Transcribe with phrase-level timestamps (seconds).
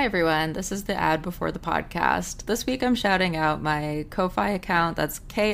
[0.00, 2.46] Hi everyone, this is the ad before the podcast.
[2.46, 5.52] This week I'm shouting out my Ko-Fi account that's ko-fi.com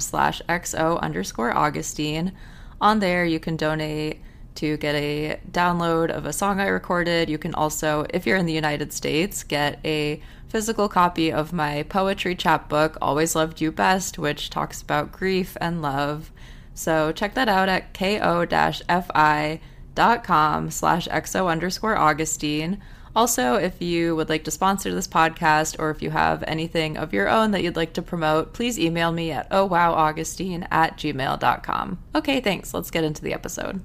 [0.00, 2.34] slash xo underscore Augustine.
[2.82, 4.20] On there you can donate
[4.56, 7.30] to get a download of a song I recorded.
[7.30, 11.84] You can also, if you're in the United States, get a physical copy of my
[11.84, 16.30] poetry chapbook, Always Loved You Best, which talks about grief and love.
[16.74, 19.60] So check that out at ko-fi.com
[19.98, 22.80] dot com slash xo underscore Augustine.
[23.16, 27.12] Also, if you would like to sponsor this podcast or if you have anything of
[27.12, 31.98] your own that you'd like to promote, please email me at ohwowaugustine at gmail.com.
[32.14, 32.72] Okay, thanks.
[32.72, 33.80] Let's get into the episode.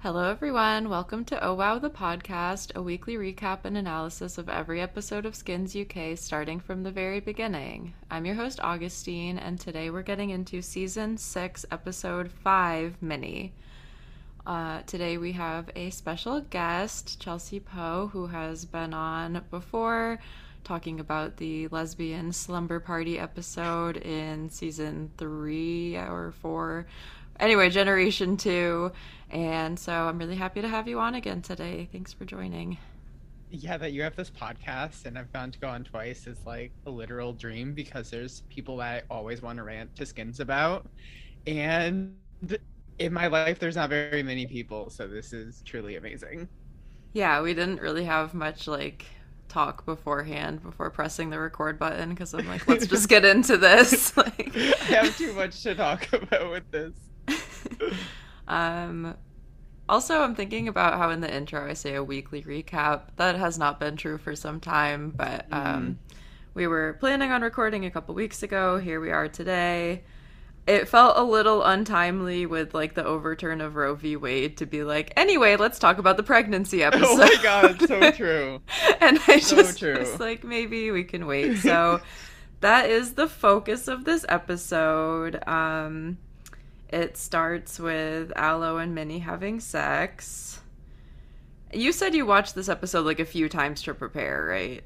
[0.00, 0.88] Hello, everyone.
[0.88, 5.36] Welcome to Oh Wow the Podcast, a weekly recap and analysis of every episode of
[5.36, 7.94] Skins UK starting from the very beginning.
[8.10, 13.54] I'm your host, Augustine, and today we're getting into season 6, episode 5 mini.
[14.44, 20.18] Uh, today we have a special guest, Chelsea Poe, who has been on before
[20.64, 26.86] talking about the lesbian slumber party episode in season three or four.
[27.38, 28.90] Anyway, generation two.
[29.30, 31.88] And so I'm really happy to have you on again today.
[31.92, 32.78] Thanks for joining.
[33.50, 36.72] Yeah, that you have this podcast and I've gone to go on twice is like
[36.86, 40.86] a literal dream because there's people that I always want to rant to skins about.
[41.46, 42.16] And
[42.98, 46.48] in my life there's not very many people so this is truly amazing.
[47.12, 49.04] Yeah we didn't really have much like
[49.48, 54.16] talk beforehand before pressing the record button because i'm like let's just get into this
[54.16, 54.50] like.
[54.56, 56.92] i have too much to talk about with this.
[58.48, 59.16] Um
[59.88, 63.02] also i'm thinking about how in the intro i say a weekly recap.
[63.16, 66.14] That has not been true for some time but um mm.
[66.54, 68.78] we were planning on recording a couple weeks ago.
[68.78, 70.02] Here we are today
[70.66, 74.16] it felt a little untimely with like the overturn of Roe v.
[74.16, 77.02] Wade to be like, anyway, let's talk about the pregnancy episode.
[77.12, 78.60] Oh my god, so true.
[79.00, 79.98] and I so just true.
[79.98, 81.58] was like, maybe we can wait.
[81.62, 82.00] So
[82.60, 85.46] that is the focus of this episode.
[85.48, 86.18] Um,
[86.88, 90.60] it starts with Alo and Mini having sex.
[91.72, 94.84] You said you watched this episode like a few times to prepare, right?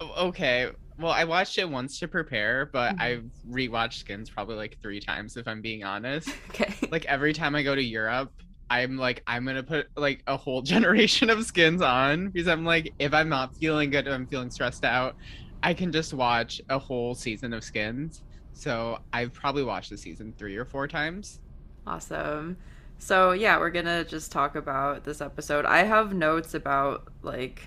[0.00, 3.02] Okay well, I watched it once to prepare, but mm-hmm.
[3.02, 6.28] I've rewatched Skins probably like three times if I'm being honest.
[6.50, 6.74] Okay.
[6.90, 8.32] Like every time I go to Europe,
[8.70, 12.92] I'm like I'm gonna put like a whole generation of skins on because I'm like
[12.98, 15.16] if I'm not feeling good, if I'm feeling stressed out,
[15.62, 18.22] I can just watch a whole season of skins.
[18.52, 21.40] So I've probably watched the season three or four times.
[21.86, 22.56] Awesome.
[22.98, 25.64] So yeah, we're gonna just talk about this episode.
[25.64, 27.62] I have notes about like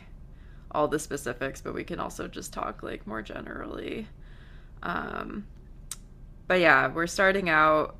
[0.73, 4.07] all the specifics, but we can also just talk like more generally.
[4.81, 5.45] Um,
[6.47, 7.95] but yeah, we're starting out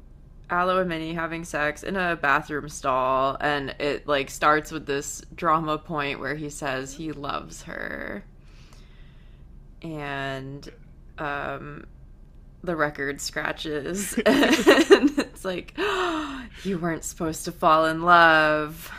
[0.50, 5.24] Alo and Mini having sex in a bathroom stall, and it like starts with this
[5.36, 8.24] drama point where he says he loves her,
[9.82, 10.70] and
[11.18, 11.86] um,
[12.64, 18.92] the record scratches, and it's like, oh, you weren't supposed to fall in love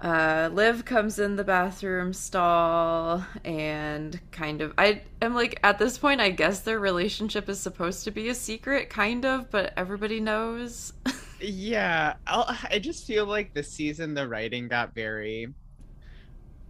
[0.00, 5.98] uh, Liv comes in the bathroom stall and kind of I am like at this
[5.98, 10.20] point I guess their relationship is supposed to be a secret kind of but everybody
[10.20, 10.92] knows.
[11.40, 15.52] yeah, I'll, I just feel like this season the writing got very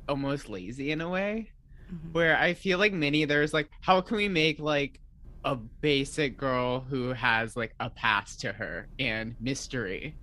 [0.09, 1.51] almost lazy in a way
[1.93, 2.13] mm-hmm.
[2.13, 5.01] where I feel like many, there's like how can we make like
[5.45, 10.17] a basic girl who has like a past to her and mystery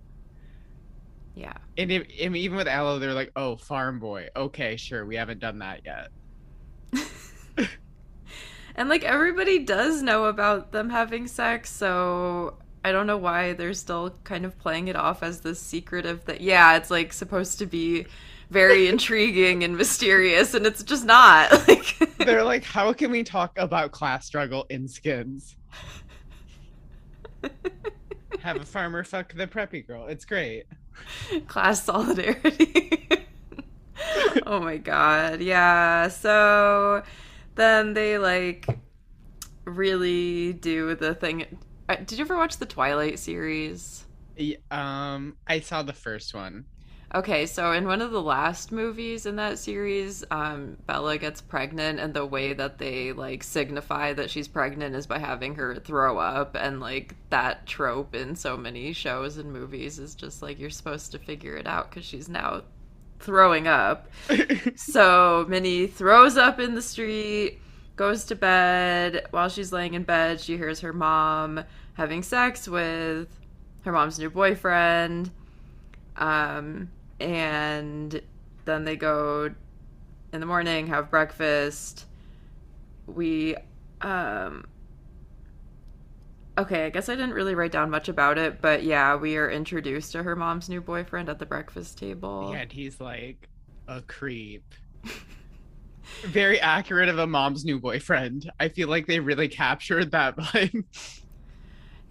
[1.36, 1.54] yeah.
[1.78, 4.30] And, if, and even with Alo, they're like, oh, farm boy.
[4.36, 5.06] Okay, sure.
[5.06, 6.10] We haven't done that yet.
[8.76, 13.74] and like everybody does know about them having sex, so I don't know why they're
[13.74, 17.66] still kind of playing it off as this secretive that yeah, it's like supposed to
[17.66, 18.06] be
[18.50, 21.52] very intriguing and mysterious and it's just not.
[21.68, 25.58] Like They're like, how can we talk about class struggle in skins?
[28.40, 30.08] Have a farmer fuck the preppy girl.
[30.08, 30.66] It's great.
[31.48, 33.10] class solidarity.
[34.46, 35.42] oh my god.
[35.42, 36.08] Yeah.
[36.10, 37.04] So
[37.56, 38.68] then they like
[39.66, 41.60] really do the thing.
[41.90, 44.06] Uh, did you ever watch the Twilight series?
[44.72, 46.66] Um, I saw the first one.
[47.16, 51.98] Okay, so in one of the last movies in that series, um, Bella gets pregnant,
[51.98, 56.18] and the way that they like signify that she's pregnant is by having her throw
[56.18, 60.70] up, and like that trope in so many shows and movies is just like you're
[60.70, 62.64] supposed to figure it out because she's now
[63.22, 64.10] throwing up.
[64.76, 67.62] so Mini throws up in the street,
[67.96, 69.26] goes to bed.
[69.32, 71.64] While she's laying in bed, she hears her mom
[71.94, 73.30] having sex with
[73.86, 75.32] her mom's new boyfriend.
[76.18, 76.90] Um,
[77.20, 78.22] and
[78.66, 79.54] then they go
[80.34, 82.06] in the morning, have breakfast.
[83.08, 83.56] We
[84.02, 84.66] um
[86.58, 89.50] Okay, I guess I didn't really write down much about it, but yeah, we are
[89.50, 92.52] introduced to her mom's new boyfriend at the breakfast table.
[92.52, 93.50] Yeah, and he's like
[93.88, 94.74] a creep.
[96.24, 98.50] Very accurate of a mom's new boyfriend.
[98.60, 100.86] I feel like they really captured that vibe.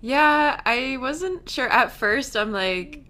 [0.01, 2.37] Yeah, I wasn't sure at first.
[2.37, 3.05] I'm like,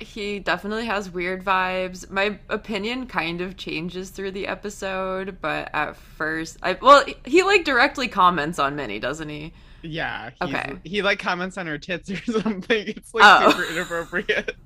[0.00, 2.10] he definitely has weird vibes.
[2.10, 7.64] My opinion kind of changes through the episode, but at first, I well, he like
[7.64, 9.52] directly comments on Mini, doesn't he?
[9.82, 10.30] Yeah.
[10.42, 10.74] Okay.
[10.84, 12.88] He like comments on her tits or something.
[12.88, 13.50] It's like Oh.
[13.50, 14.56] super inappropriate.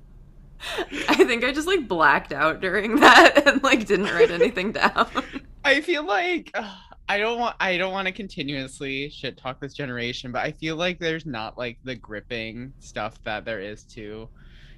[1.09, 5.07] I think I just like blacked out during that and like didn't write anything down.
[5.63, 6.77] I feel like ugh,
[7.07, 10.75] I don't want I don't want to continuously shit talk this generation, but I feel
[10.75, 14.27] like there's not like the gripping stuff that there is to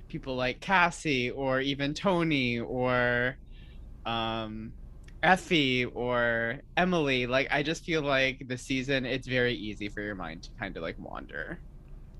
[0.09, 3.37] people like Cassie or even Tony or
[4.05, 4.73] um
[5.23, 7.27] Effie or Emily.
[7.27, 10.77] Like I just feel like the season it's very easy for your mind to kind
[10.77, 11.61] of like wander.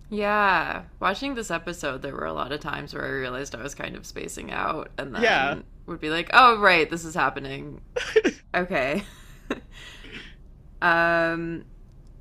[0.09, 3.75] Yeah, watching this episode, there were a lot of times where I realized I was
[3.75, 5.61] kind of spacing out, and then Yeah.
[5.85, 7.81] would be like, "Oh, right, this is happening."
[8.55, 9.03] okay.
[10.81, 11.65] um,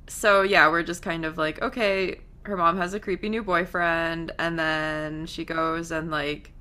[0.07, 4.31] so yeah, we're just kind of like, okay, her mom has a creepy new boyfriend,
[4.39, 6.53] and then she goes and like,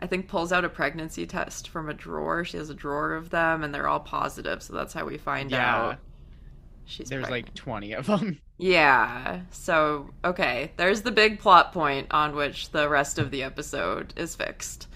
[0.00, 2.44] I think pulls out a pregnancy test from a drawer.
[2.44, 5.50] She has a drawer of them, and they're all positive, so that's how we find
[5.50, 5.92] Yeah.
[5.92, 5.98] out
[6.84, 7.48] she's There's pregnant.
[7.48, 8.40] like 20 of them.
[8.58, 9.42] Yeah.
[9.50, 14.34] So, okay, there's the big plot point on which the rest of the episode is
[14.36, 14.86] fixed.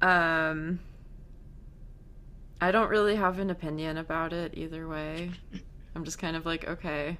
[0.00, 0.80] Um
[2.60, 5.32] I don't really have an opinion about it either way.
[5.94, 7.18] I'm just kind of like, okay.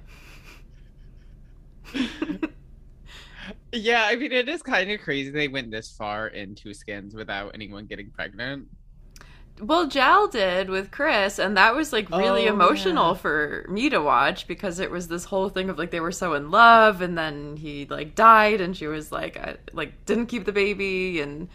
[3.71, 7.51] Yeah, I mean it is kind of crazy they went this far into skins without
[7.53, 8.67] anyone getting pregnant.
[9.59, 13.15] well, Jal did with Chris, and that was like really Oh, emotional yeah.
[13.15, 16.35] for me to watch because it was this whole thing of like they were so
[16.35, 20.45] in love, and then he like died, and she was like, I, like didn't keep
[20.45, 21.49] the baby, and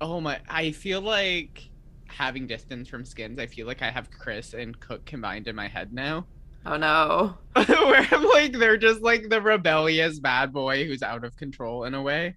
[0.00, 1.70] Oh my, I feel like
[2.08, 5.68] having distance from skins, I feel like I have Chris and Cook combined in my
[5.68, 6.26] head now.
[6.66, 7.34] Oh no.
[7.54, 11.94] Where I'm like, they're just like the rebellious bad boy who's out of control in
[11.94, 12.36] a way.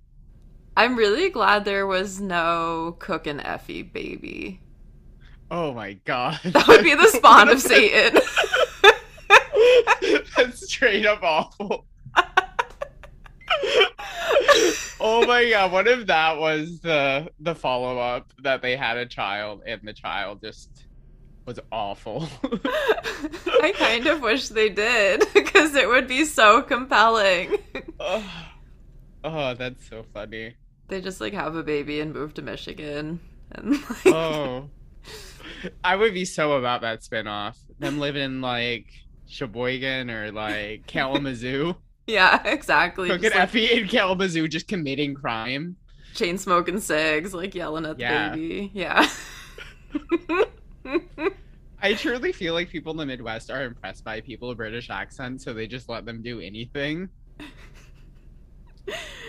[0.77, 4.59] I'm really glad there was no Cook and Effie baby.
[5.49, 6.39] Oh my god.
[6.43, 8.19] That would be the spawn of Satan.
[10.35, 11.85] That's straight up awful.
[14.99, 19.05] oh my god, what if that was the the follow up that they had a
[19.05, 20.84] child and the child just
[21.45, 22.27] was awful.
[22.43, 27.57] I kind of wish they did because it would be so compelling.
[27.99, 28.23] oh,
[29.23, 30.55] oh, that's so funny.
[30.87, 33.19] They just like have a baby and move to Michigan
[33.51, 34.69] and like Oh.
[35.83, 37.55] I would be so about that spinoff.
[37.79, 38.85] Them living in like
[39.27, 41.75] Sheboygan or like Kalamazoo.
[42.07, 43.09] yeah, exactly.
[43.09, 45.75] Cook Just, and like, Effie in Kalamazoo just committing crime.
[46.13, 48.29] chain smoking cigs, like yelling at the Yeah.
[48.29, 48.71] baby.
[48.73, 49.09] Yeah.
[51.81, 55.43] I truly feel like people in the Midwest are impressed by people with British accents,
[55.43, 57.09] so they just let them do anything.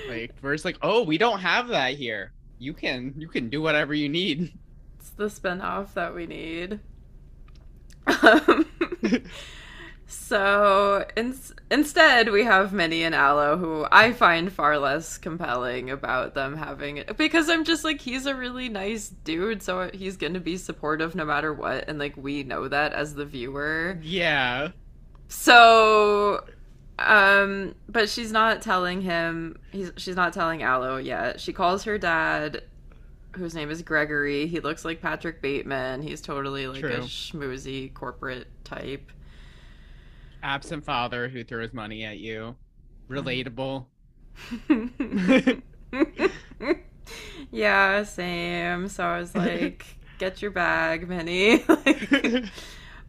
[0.08, 2.32] Like we're just like, oh, we don't have that here.
[2.58, 4.52] You can you can do whatever you need.
[4.98, 6.80] It's the spinoff that we need.
[8.06, 8.66] Um,
[10.06, 11.34] so in-
[11.70, 16.98] instead, we have Mini and Alo, who I find far less compelling about them having
[16.98, 21.14] it because I'm just like he's a really nice dude, so he's gonna be supportive
[21.14, 23.98] no matter what, and like we know that as the viewer.
[24.02, 24.68] Yeah.
[25.28, 26.44] So,
[27.00, 29.58] um, but she's not telling him.
[29.72, 31.40] He's she's not telling Alo yet.
[31.40, 32.62] She calls her dad,
[33.32, 34.46] whose name is Gregory.
[34.46, 36.02] He looks like Patrick Bateman.
[36.02, 37.00] He's totally like a True.
[37.00, 39.10] schmoozy corporate type.
[40.46, 42.54] Absent father who throws money at you.
[43.10, 43.86] Relatable.
[47.50, 48.86] yeah, same.
[48.86, 49.84] So I was like,
[50.18, 52.44] "Get your bag, Mini." Like,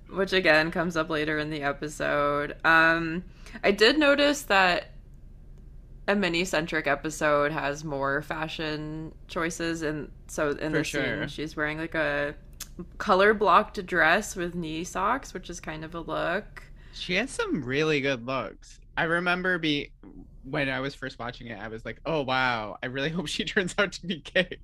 [0.10, 2.56] which again comes up later in the episode.
[2.66, 3.26] Um,
[3.64, 4.92] I did notice that
[6.08, 11.56] a mini centric episode has more fashion choices, and so in For the scene, she's
[11.56, 12.34] wearing like a
[12.98, 16.64] color blocked dress with knee socks, which is kind of a look.
[17.00, 18.80] She has some really good looks.
[18.96, 19.92] I remember be
[20.44, 23.44] when I was first watching it, I was like, oh wow, I really hope she
[23.44, 24.58] turns out to be gay.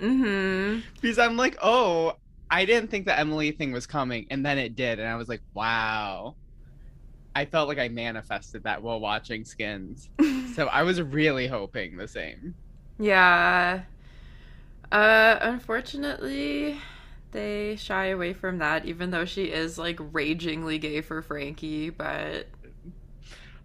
[0.00, 0.80] Mm-hmm.
[1.00, 2.16] Because I'm like, oh,
[2.50, 5.28] I didn't think the Emily thing was coming, and then it did, and I was
[5.28, 6.36] like, wow.
[7.34, 10.08] I felt like I manifested that while watching Skins.
[10.54, 12.54] So I was really hoping the same.
[12.98, 13.82] Yeah.
[14.90, 16.80] Uh, unfortunately,
[17.36, 21.90] they shy away from that, even though she is like ragingly gay for Franky.
[21.90, 22.46] But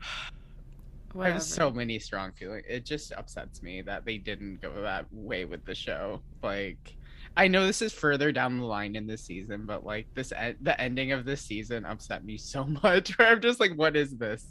[1.20, 2.64] I have so many strong feelings.
[2.68, 6.22] It just upsets me that they didn't go that way with the show.
[6.44, 6.96] Like,
[7.36, 10.56] I know this is further down the line in the season, but like this, e-
[10.62, 13.18] the ending of this season upset me so much.
[13.18, 14.46] Where I'm just like, what is this?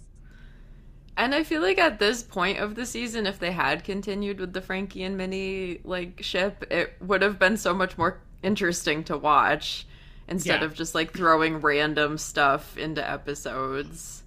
[1.17, 4.55] And I feel like at this point of the season, if they had continued with
[4.55, 9.17] the Franky and Mini like ship, it would have been so much more interesting to
[9.19, 9.87] watch
[10.29, 10.67] instead Yeah.
[10.67, 14.23] of just like throwing random stuff into episodes.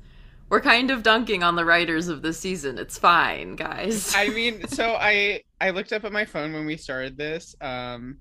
[0.49, 2.77] We're kind of dunking on the writers of this season.
[2.77, 4.13] It's fine, guys.
[4.15, 8.17] I mean, so I I looked up at my phone when we started this, um,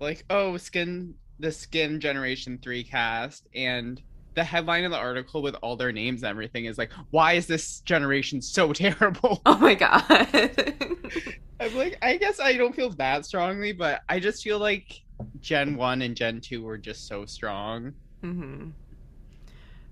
[0.00, 4.00] like oh skin the skin generation three cast and
[4.34, 7.46] the headline of the article with all their names and everything is like why is
[7.46, 10.04] this generation so terrible oh my god.
[11.60, 15.02] i'm like i guess i don't feel that strongly but i just feel like
[15.40, 18.70] gen 1 and gen 2 were just so strong hmm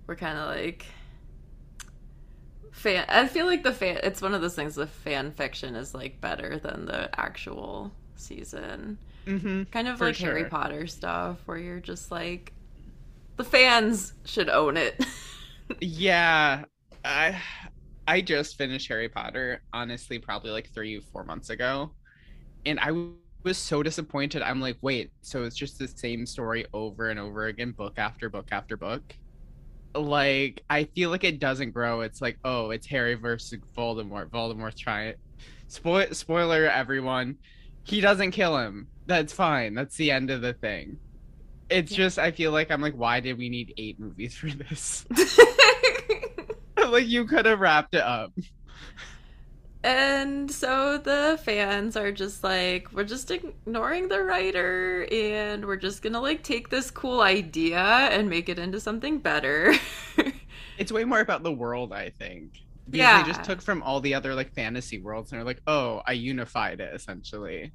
[0.07, 0.87] We're kind of like
[2.73, 3.05] fan.
[3.09, 4.00] I feel like the fan.
[4.02, 4.75] It's one of those things.
[4.75, 8.99] The fan fiction is like better than the actual season.
[9.26, 9.62] mm-hmm.
[9.73, 10.45] Kind of For like Harry.
[10.45, 12.55] Potter stuff, where you're just like,
[13.37, 15.05] the fans should own it.
[15.81, 16.64] Yeah,
[17.05, 17.41] I
[18.07, 21.95] I just finished Harry Potter, honestly, probably like three, four months ago,
[22.67, 22.93] and I
[23.45, 24.43] was so disappointed.
[24.43, 28.29] I'm like, wait, so it's just the same story over and over again, book after
[28.29, 29.15] book after book.
[29.95, 32.01] Like, I feel like it doesn't grow.
[32.01, 34.31] It's like, oh, it's Harry versus Voldemort.
[34.31, 35.15] Voldemort's trying.
[35.69, 37.37] Spoil spoiler, everyone.
[37.85, 38.89] He doesn't kill him.
[39.07, 39.75] That's fine.
[39.75, 40.99] That's the end of the thing.
[41.69, 41.97] It's Yeah.
[41.99, 45.05] just I feel like I'm like, why did we need eight movies for this?
[46.89, 48.33] like you could have wrapped it up.
[49.85, 56.03] And so the fans are just like, we're just ignoring the writer, and we're just
[56.03, 59.75] gonna like take this cool idea and make it into something better.
[60.77, 62.55] It's way more about the world, I think.
[62.91, 63.12] Because Yeah.
[63.12, 66.12] they just took from all the other like fantasy worlds and are like, oh, I
[66.12, 67.73] unified it essentially.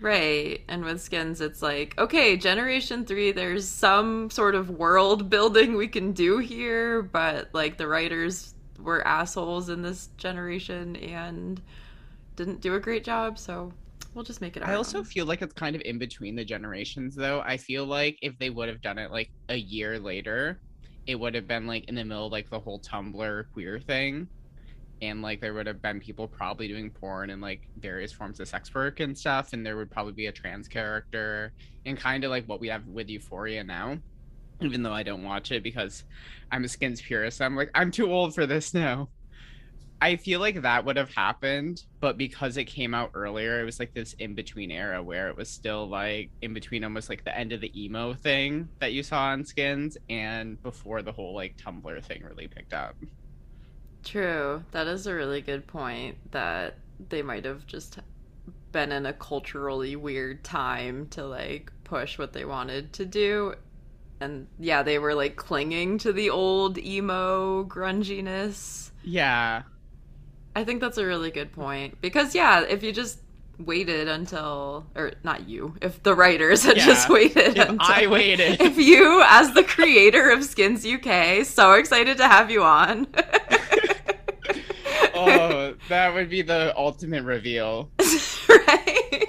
[0.00, 0.64] Right.
[0.68, 5.86] And with skins, it's like, okay, Generation 3, there's some sort of world building we
[5.86, 8.51] can do here, but like the writers
[8.82, 11.60] were assholes in this generation and
[12.36, 13.72] didn't do a great job, so
[14.14, 15.04] we'll just make it I also own.
[15.04, 17.40] feel like it's kind of in between the generations though.
[17.44, 20.60] I feel like if they would have done it like a year later,
[21.06, 24.28] it would have been like in the middle of like the whole Tumblr queer thing.
[25.00, 28.46] And like there would have been people probably doing porn and like various forms of
[28.46, 31.52] sex work and stuff, and there would probably be a trans character
[31.86, 33.98] and kind of like what we have with Euphoria now.
[34.64, 36.04] Even though I don't watch it because
[36.50, 39.08] I'm a skins purist, I'm like, I'm too old for this now.
[40.02, 43.78] I feel like that would have happened, but because it came out earlier, it was
[43.78, 47.38] like this in between era where it was still like in between almost like the
[47.38, 51.56] end of the emo thing that you saw on Skins and before the whole like
[51.56, 52.96] Tumblr thing really picked up.
[54.02, 54.64] True.
[54.72, 56.78] That is a really good point that
[57.08, 58.00] they might have just
[58.72, 63.54] been in a culturally weird time to like push what they wanted to do.
[64.22, 68.90] And yeah, they were like clinging to the old emo grunginess.
[69.02, 69.62] Yeah.
[70.54, 73.18] I think that's a really good point because yeah, if you just
[73.58, 76.86] waited until or not you, if the writers had Yeah.
[76.86, 78.60] just waited If until I waited.
[78.60, 83.06] if you as the creator of Skins UK, so excited to have you on.
[85.14, 87.90] oh, that would be the ultimate reveal.
[88.48, 89.28] right?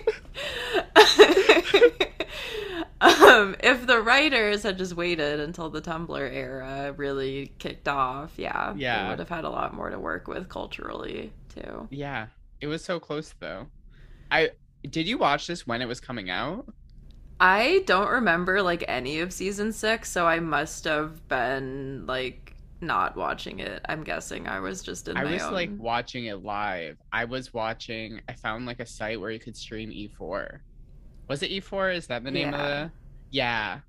[3.04, 8.74] Um, if the writers had just waited until the Tumblr era really kicked off, yeah,
[8.76, 9.04] Yeah.
[9.04, 11.88] they would have had a lot more to work with culturally too.
[11.92, 12.28] Yeah.
[12.62, 13.68] It was so close though.
[14.32, 14.52] I
[14.90, 16.66] did you watch this when it was coming out?
[17.40, 23.16] I don't remember like any of season six, so I must have been like not
[23.18, 23.82] watching it.
[23.88, 25.54] I'm guessing I was just in I was own.
[25.54, 26.98] like watching it live.
[27.12, 28.22] I was watching.
[28.30, 30.60] I found like a site where you could stream E4.
[31.28, 31.96] Was it E4?
[31.96, 32.92] Is that the name of the?
[33.32, 33.80] Yeah.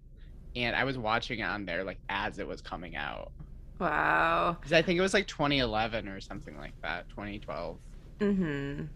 [0.57, 3.33] And I was watching it on there like as it was coming out
[3.79, 4.57] wow.
[4.59, 7.79] because I think it was like 2011 or something like that, 2012.
[8.21, 8.85] Mm-hmm.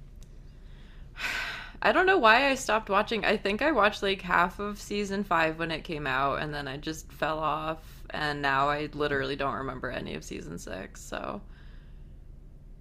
[1.80, 3.25] I don't know why I stopped watching.
[3.25, 6.66] I think I watched like half of season five when it came out, and then
[6.66, 7.78] I just fell off.
[8.11, 11.00] And now I literally don't remember any of season six.
[11.00, 11.40] So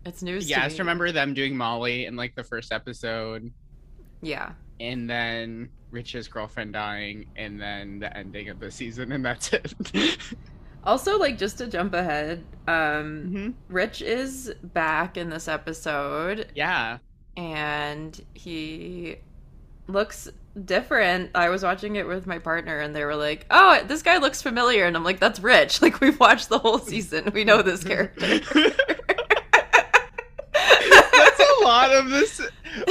[0.04, 0.50] it's news.
[0.50, 0.80] Yeah, I just me.
[0.80, 3.52] remember them doing Molly in like the first episode,
[4.22, 9.54] Yeah, and then Rich's girlfriend dying, and then the ending of the season, and that's
[9.54, 9.74] it.
[10.84, 17.00] Also, like just to jump ahead, um, hmm Rich is back in this episode, Yeah.
[17.36, 19.18] and he
[19.88, 20.30] looks
[20.64, 21.32] different.
[21.36, 24.42] I was watching it with my partner and they were like, "Oh, this guy looks
[24.42, 25.82] familiar." And I'm like, "That's Rich.
[25.82, 27.32] Like we've watched the whole season.
[27.34, 28.40] We know this character."
[31.68, 32.42] That's a lot of this.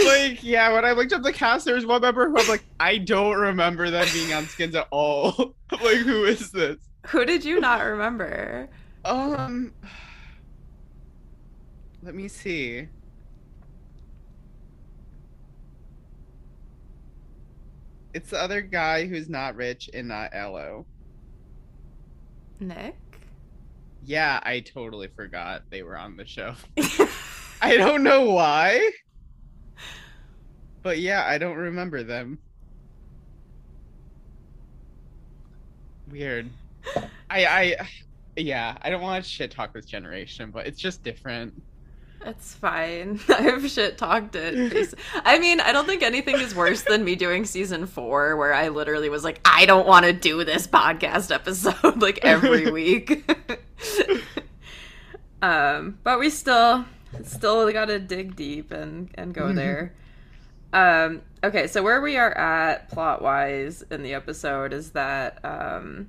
[0.05, 2.65] Like, yeah, when I looked up the cast, there was one member who I'm like,
[2.79, 5.55] I don't remember them being on Skins at all.
[5.73, 6.77] like, who is this?
[7.07, 8.69] Who did you not remember?
[9.05, 9.73] Um,
[12.03, 12.89] let me see.
[18.13, 20.85] It's the other guy who's not rich and not Alo.
[22.61, 22.97] Nick?
[24.05, 26.55] Yeah, I totally forgot they were on the show.
[27.61, 28.91] I don't know why.
[30.83, 32.39] But yeah, I don't remember them.
[36.11, 36.51] Weird.
[37.29, 37.77] I I
[38.37, 41.61] yeah, I don't want to shit talk this generation, but it's just different.
[42.25, 43.21] It's fine.
[43.29, 44.95] I've shit talked it.
[45.25, 48.69] I mean, I don't think anything is worse than me doing season four, where I
[48.69, 53.31] literally was like, I don't want to do this podcast episode like every week.
[55.43, 56.85] um, but we still
[57.25, 59.95] still got to dig deep and and go there.
[60.73, 66.09] Um, okay, so where we are at plot wise in the episode is that um,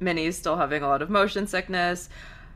[0.00, 2.08] Mini's still having a lot of motion sickness.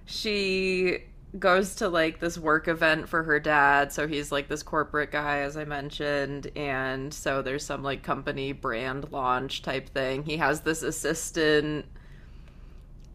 [0.04, 1.04] She
[1.38, 5.38] goes to like this work event for her dad so he's like this corporate guy
[5.40, 10.60] as i mentioned and so there's some like company brand launch type thing he has
[10.60, 11.84] this assistant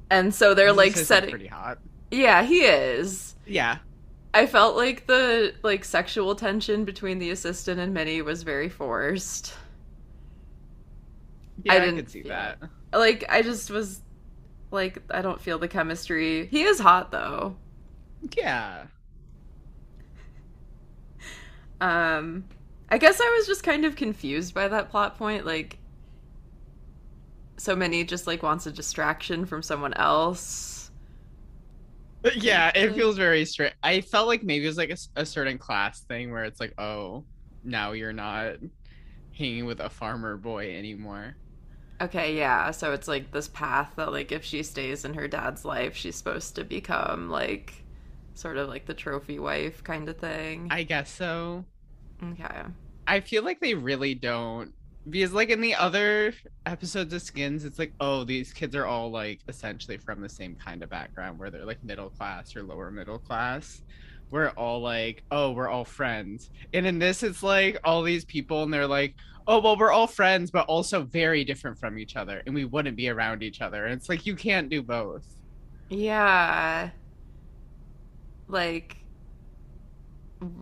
[0.10, 1.77] and so they're His like setting pretty hot.
[2.12, 3.77] yeah he is Yeah.
[4.33, 9.53] I felt like the like sexual tension between the assistant and mini was very forced
[11.63, 12.59] Yeah, I I, didn't could see that.
[12.93, 14.01] like i just was
[14.71, 17.57] like i don't feel the chemistry he is hot though
[18.36, 18.88] Yeah.
[21.81, 22.45] Um,
[22.89, 25.45] I guess I was just kind of confused by that plot point.
[25.45, 25.77] Like,
[27.58, 30.68] so many just like wants a distraction from someone else.
[32.36, 33.73] Yeah, it feels very straight.
[33.84, 37.25] I felt like maybe it was like a certain class thing where it's like, oh,
[37.63, 38.55] now you're not
[39.32, 41.38] hanging with a farmer boy anymore.
[42.01, 42.71] Okay, yeah.
[42.71, 46.15] So it's like this path that, like, if she stays in her dad's life, she's
[46.15, 47.73] supposed to become like
[48.34, 50.67] sort of like the trophy wife kind of thing.
[50.71, 51.65] I guess so.
[52.23, 52.63] okay.
[53.08, 54.73] I feel like they really don't
[55.10, 56.34] because like in the other
[56.65, 60.56] episodes of Skins, it's like, oh, these kids are all like essentially from the same
[60.56, 63.82] kind of background where they're like middle class or lower middle class.
[64.32, 66.52] We're all like, oh, we're all friends.
[66.74, 69.15] And in this, it's like all these people, and they're like,
[69.48, 72.95] oh, well, we're all friends, but also very different from each other, and we wouldn't
[72.95, 73.86] be around each other.
[73.86, 75.26] And it's like you can't do both.
[75.89, 76.91] Yeah.
[78.48, 78.98] Like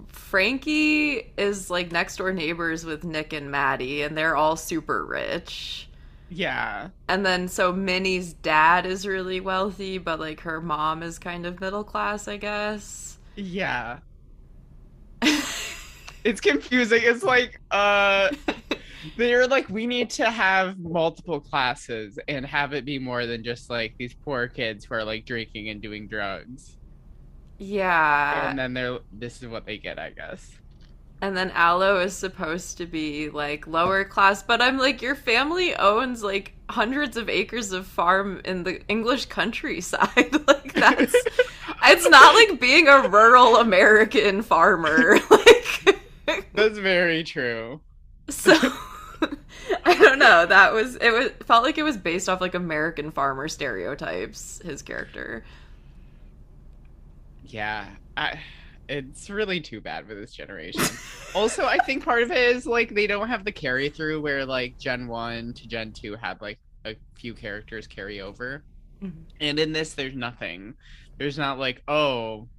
[0.08, 5.90] Franky is like next door neighbors with Nick and Matty and they're all super rich.
[6.30, 6.90] Yeah.
[7.08, 11.62] And then so Mini's dad is really wealthy, but like her mom is kind of
[11.62, 13.18] middle class, I guess.
[13.36, 14.00] Yeah.
[16.24, 17.00] It's confusing.
[17.04, 18.32] It's like, uh,
[19.18, 23.70] they're like we need to have multiple classes and have it be more than just
[23.70, 26.77] like these poor kids who are like drinking and doing drugs
[27.58, 28.50] yeah.
[28.50, 30.58] and then they're this is what they get i guess
[31.20, 35.76] And then Alo is supposed to be like lower class, but I'm like, your family
[35.76, 40.32] owns like hundreds of acres of farm in the English countryside.
[40.48, 41.16] like that's
[41.86, 45.18] it's not like being a rural American farmer.
[45.32, 46.00] like
[46.54, 47.82] that's very true
[48.30, 48.54] so
[49.86, 50.46] I don't know.
[50.46, 54.82] That was it was felt like it was based off like American farmer stereotypes, his
[54.82, 55.44] character.
[57.48, 58.40] Yeah I,
[58.90, 60.84] it's really too bad for this generation
[61.36, 64.46] also i think part of it is like they don't have the carry through where
[64.46, 68.64] like gen 1 to gen 2 had like a few characters carry over
[69.04, 69.26] Mhm.
[69.40, 70.74] and in this there's nothing
[71.20, 72.50] there's not like oh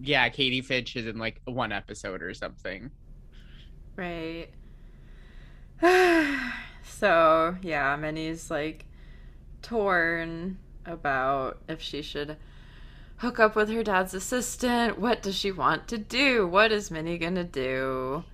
[0.00, 2.92] yeah katie fitch is in like one episode or something
[3.96, 4.50] Right.
[6.82, 8.86] so, yeah, Mini's like
[9.62, 12.36] torn about if she should
[13.18, 14.98] hook up with her dad's assistant.
[14.98, 16.46] What does she want to do?
[16.46, 18.24] What is Mini gonna do?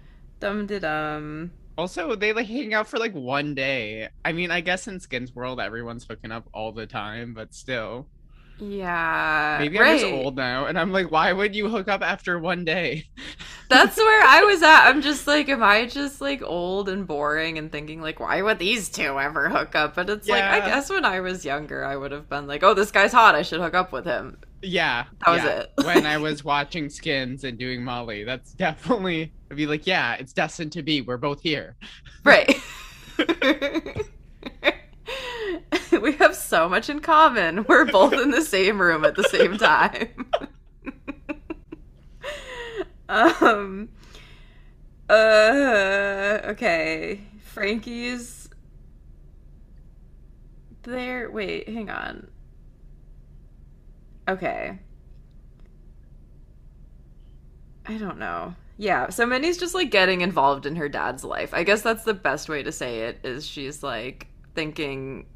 [0.40, 1.53] Dum de dum.
[1.77, 5.35] also they like hang out for like one day i mean i guess in skins
[5.35, 8.07] world everyone's hooking up all the time but still
[8.59, 9.57] Yeah.
[9.61, 9.92] maybe right.
[9.94, 13.05] i'm just old now and i'm like why would you hook up after one day
[13.70, 14.87] That's where I was at.
[14.88, 18.59] I'm just like, am I just like old and boring and thinking like, why would
[18.59, 19.94] these two ever hook up?
[19.97, 22.75] But it's like, I guess when I was younger, I would have been like, oh,
[22.75, 23.35] this guy's hot.
[23.35, 24.37] I should hook up with him.
[24.64, 25.05] Yeah.
[25.24, 25.61] That was yeah.
[25.61, 25.72] it.
[25.85, 30.33] when I was watching Skins and doing Molly, that's definitely I'd be like, yeah, it's
[30.33, 31.00] destined to be.
[31.00, 31.77] We're both here.
[32.24, 32.61] Right.
[36.03, 37.64] we have so much in common.
[37.68, 40.09] We're both in the same room at the same time.
[43.09, 43.88] um
[45.09, 47.20] uh okay.
[47.42, 48.48] Franky's
[50.83, 51.31] there.
[51.31, 52.29] Wait, hang on.
[54.29, 54.79] Okay.
[57.87, 58.55] I don't know.
[58.77, 61.55] Yeah, so Mini's just like getting involved in her dad's life.
[61.55, 65.27] I guess that's the best way to say it is she's like thinking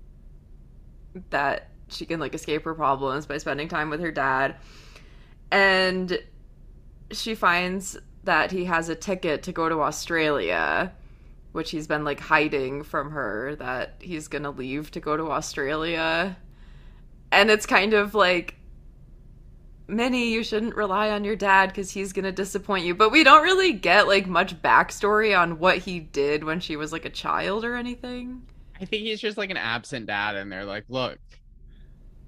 [1.30, 4.56] that she can like escape her problems by spending time with her dad.
[5.50, 6.18] And
[7.12, 10.92] she finds that he has a ticket to go to Australia,
[11.52, 15.30] which he's been like hiding from her that he's going to leave to go to
[15.30, 16.36] Australia.
[17.30, 18.57] And it's kind of like
[19.88, 22.94] Mini, you shouldn't rely on your dad because he's gonna disappoint you.
[22.94, 26.92] But we don't really get like much backstory on what he did when she was
[26.92, 28.46] like a child or anything.
[28.80, 31.18] I think he's just like an absent dad, and they're like, look,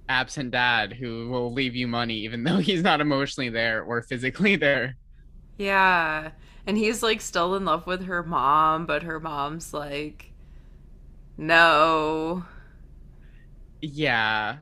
[0.08, 4.56] absent dad who will leave you money even though he's not emotionally there or physically
[4.56, 4.96] there.
[5.58, 6.32] Yeah.
[6.66, 10.32] And he's like still in love with her mom, but her mom's like,
[11.36, 12.44] no,
[13.82, 14.60] Yeah.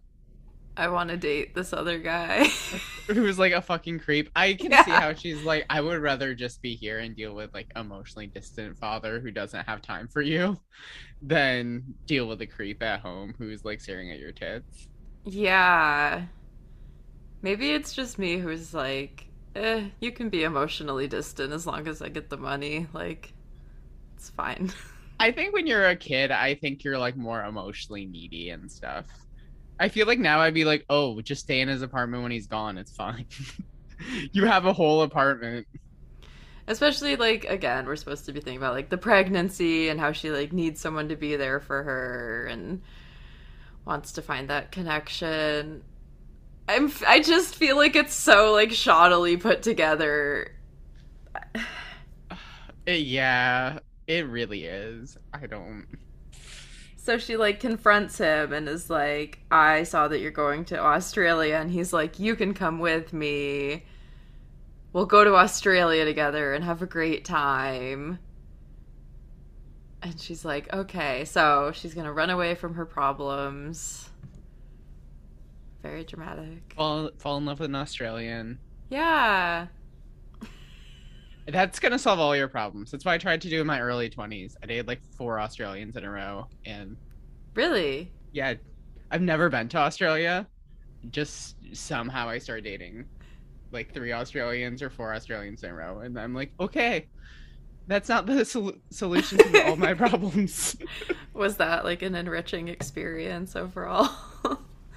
[0.79, 2.45] I want to date this other guy.
[3.09, 4.31] Who's like a fucking creep.
[4.37, 7.53] I can see how she's like, I would rather just be here and deal with
[7.55, 10.61] like emotionally distant father who doesn't have time for you
[11.23, 14.89] than deal with a creep at home who's like staring at your tits.
[15.25, 16.27] yeah.
[17.43, 22.03] Maybe it's just me who's like, eh, you can be emotionally distant as long as
[22.03, 22.87] I get the money.
[22.93, 23.35] Like,
[24.17, 24.73] it's fine.
[25.21, 29.07] I think when you're a kid, I think you're like more emotionally needy and stuff.
[29.81, 32.47] I feel like now I'd be like, oh, just stay in his apartment when he's
[32.47, 32.79] gone.
[32.79, 33.27] It's fine.
[34.33, 35.67] you have a whole apartment.
[36.67, 40.31] Especially like again, we're supposed to be thinking about like the pregnancy and how she
[40.31, 42.83] like needs someone to be there for her and
[43.87, 45.83] wants to find that connection.
[46.69, 50.55] I'm I just feel like it's so like shoddily put together.
[52.91, 55.19] Yeah, it really is.
[55.35, 55.87] I don't.
[57.01, 61.55] So she like confronts him and is like, "I saw that you're going to Australia."
[61.57, 63.87] And he's like, "You can come with me.
[64.93, 68.19] We'll go to Australia together and have a great time."
[70.03, 74.11] And she's like, "Okay." So she's going to run away from her problems.
[75.83, 76.75] Very dramatic.
[76.77, 78.59] Fall, fall in love with an Australian.
[78.91, 79.69] Yeah.
[81.51, 82.91] That's gonna solve all your problems.
[82.91, 84.55] That's what I tried to do in my early 20s.
[84.63, 86.47] I dated like four Australians in a row.
[86.67, 86.97] And
[87.55, 88.13] Really?
[88.33, 88.55] yeah,
[89.11, 90.47] I've never been to Australia.
[91.11, 93.07] Just somehow I started dating
[93.73, 96.01] like three Australians or four Australians in a row.
[96.01, 97.07] And I'm like, okay,
[97.87, 100.77] that's not the sol- solution to all my problems.
[101.33, 104.11] Was that like an enriching experience overall?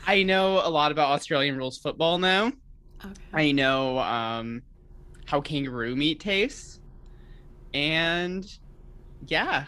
[0.06, 2.48] I know a lot about Australian rules football now.
[3.06, 3.14] okay.
[3.34, 4.62] I know um,
[5.32, 6.82] how kangaroo meat tastes.
[7.74, 8.46] And
[9.28, 9.64] yeah,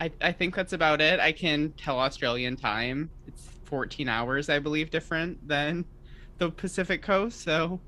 [0.00, 1.18] I, I think that's about it.
[1.18, 3.10] I can tell Australian time.
[3.26, 5.84] It's 14 hours, I believe, different than
[6.38, 7.42] the Pacific coast.
[7.42, 7.80] So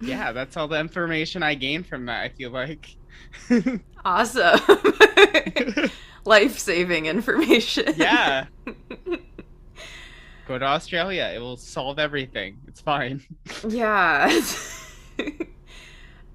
[0.00, 2.96] yeah, that's all the information I gained from that, I feel like.
[4.04, 4.60] Awesome.
[6.24, 7.92] Life saving information.
[7.96, 8.46] yeah,
[10.46, 11.32] go to Australia.
[11.34, 12.58] It will solve everything.
[12.68, 13.20] It's fine.
[13.68, 14.30] yeah.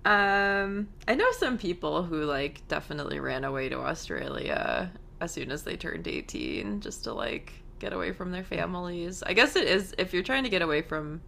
[0.05, 5.63] Um, I know some people who like definitely ran away to Australia as soon as
[5.63, 9.21] they turned 18 just to like get away from their families.
[9.23, 11.21] I guess it is if you're trying to get away from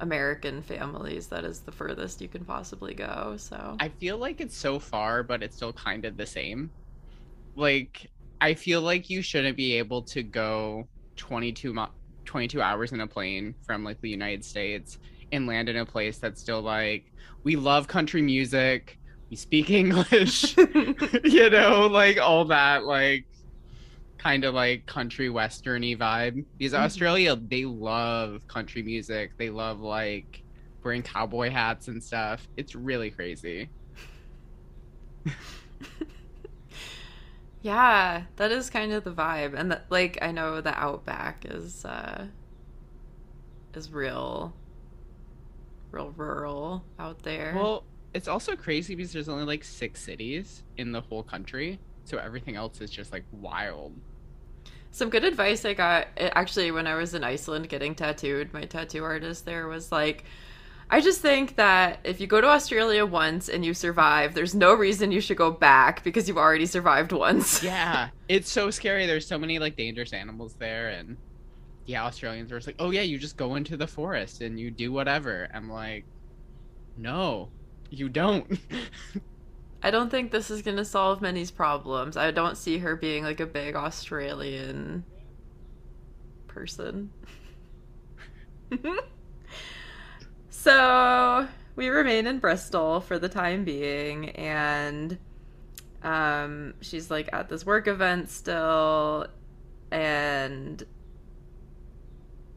[0.00, 3.34] American families, that is the furthest you can possibly go.
[3.36, 6.70] So I feel like it's so far, but it's still kind of the same.
[7.56, 11.86] Like, I feel like you shouldn't be able to go 22, mi-
[12.24, 14.98] 22 hours in a plane from like the United States
[15.32, 17.04] and land in a place that's still like,
[17.44, 18.96] we love country music,
[19.30, 20.56] we speak English,
[21.24, 23.26] you know, like all that, like
[24.18, 26.44] kind of like country westerny vibe.
[26.58, 26.74] Because Mhm.
[26.74, 30.28] Australia, they love country music, they love like
[30.84, 32.46] wearing cowboy hats and stuff.
[32.56, 33.70] It's really crazy.
[37.60, 41.84] Yeah, that is kind of the vibe, and that, like I know the outback is
[41.84, 42.28] uh
[43.74, 44.54] is real,
[45.90, 47.52] real rural out there.
[47.54, 52.18] Well, it's also crazy because there's only like six cities in the whole country, so
[52.18, 53.92] everything else is just like wild.
[54.90, 58.52] some good advice I got eh, actually when I was in Iceland getting tattooed.
[58.52, 60.24] My tattoo artist there was like,
[60.90, 64.72] I just think that if you go to Australia once and you survive, there's no
[64.72, 67.62] reason you should go back because you've already survived once.
[67.62, 69.04] Yeah, it's so scary.
[69.06, 71.18] There's so many like dangerous animals there, and
[71.88, 74.92] yeah, Australians just like, oh yeah, you just go into the forest and you do
[74.92, 75.48] whatever.
[75.54, 76.04] I'm like,
[76.98, 77.48] no,
[77.88, 78.46] you don't.
[79.82, 82.18] I don't think this is gonna solve Mini's problems.
[82.18, 85.02] I don't see her being like a big Australian
[86.46, 87.10] person.
[90.50, 95.16] so we remain in Bristol for the time being, and
[96.02, 99.26] um, she's like at this work event still,
[99.90, 100.84] and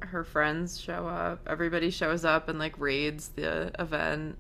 [0.01, 1.47] her friends show up.
[1.47, 4.37] Everybody shows up and like raids the event.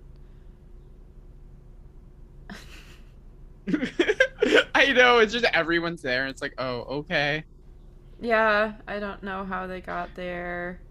[4.75, 6.27] I know, it's just everyone's there.
[6.27, 7.43] It's like, oh, okay.
[8.19, 10.81] Yeah, I don't know how they got there.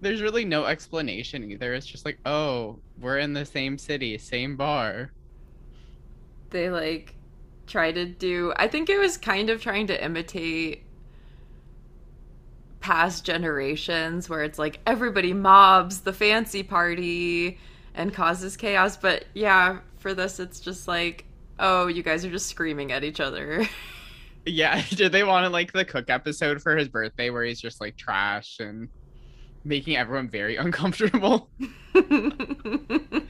[0.00, 1.74] There's really no explanation either.
[1.74, 5.12] It's just like, oh, we're in the same city, same bar.
[6.50, 7.14] They like
[7.66, 10.85] try to do I think it was kind of trying to imitate
[12.80, 17.58] past generations where it's like everybody mobs the fancy party
[17.94, 21.26] and causes chaos, but yeah, for this it's just like
[21.58, 23.68] oh, you guys are just screaming at each other.
[24.46, 27.80] yeah, did they want to like the cook episode for his birthday where he's just
[27.80, 28.88] like trash and
[29.64, 31.48] making everyone very uncomfortable?
[31.94, 33.22] oh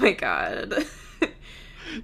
[0.00, 0.74] my god.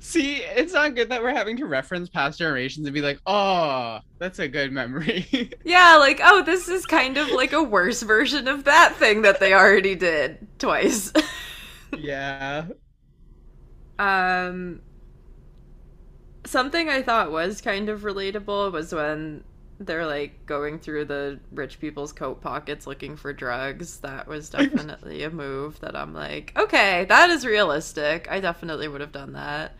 [0.00, 4.00] See, it's not good that we're having to reference past generations and be like, oh,
[4.18, 5.50] that's a good memory.
[5.64, 9.40] yeah, like, oh, this is kind of like a worse version of that thing that
[9.40, 11.12] they already did twice.
[11.98, 12.66] yeah.
[13.98, 14.80] Um,
[16.44, 19.44] something I thought was kind of relatable was when
[19.86, 23.98] they're like going through the rich people's coat pockets looking for drugs.
[24.00, 28.28] That was definitely a move that I'm like, okay, that is realistic.
[28.30, 29.74] I definitely would have done that.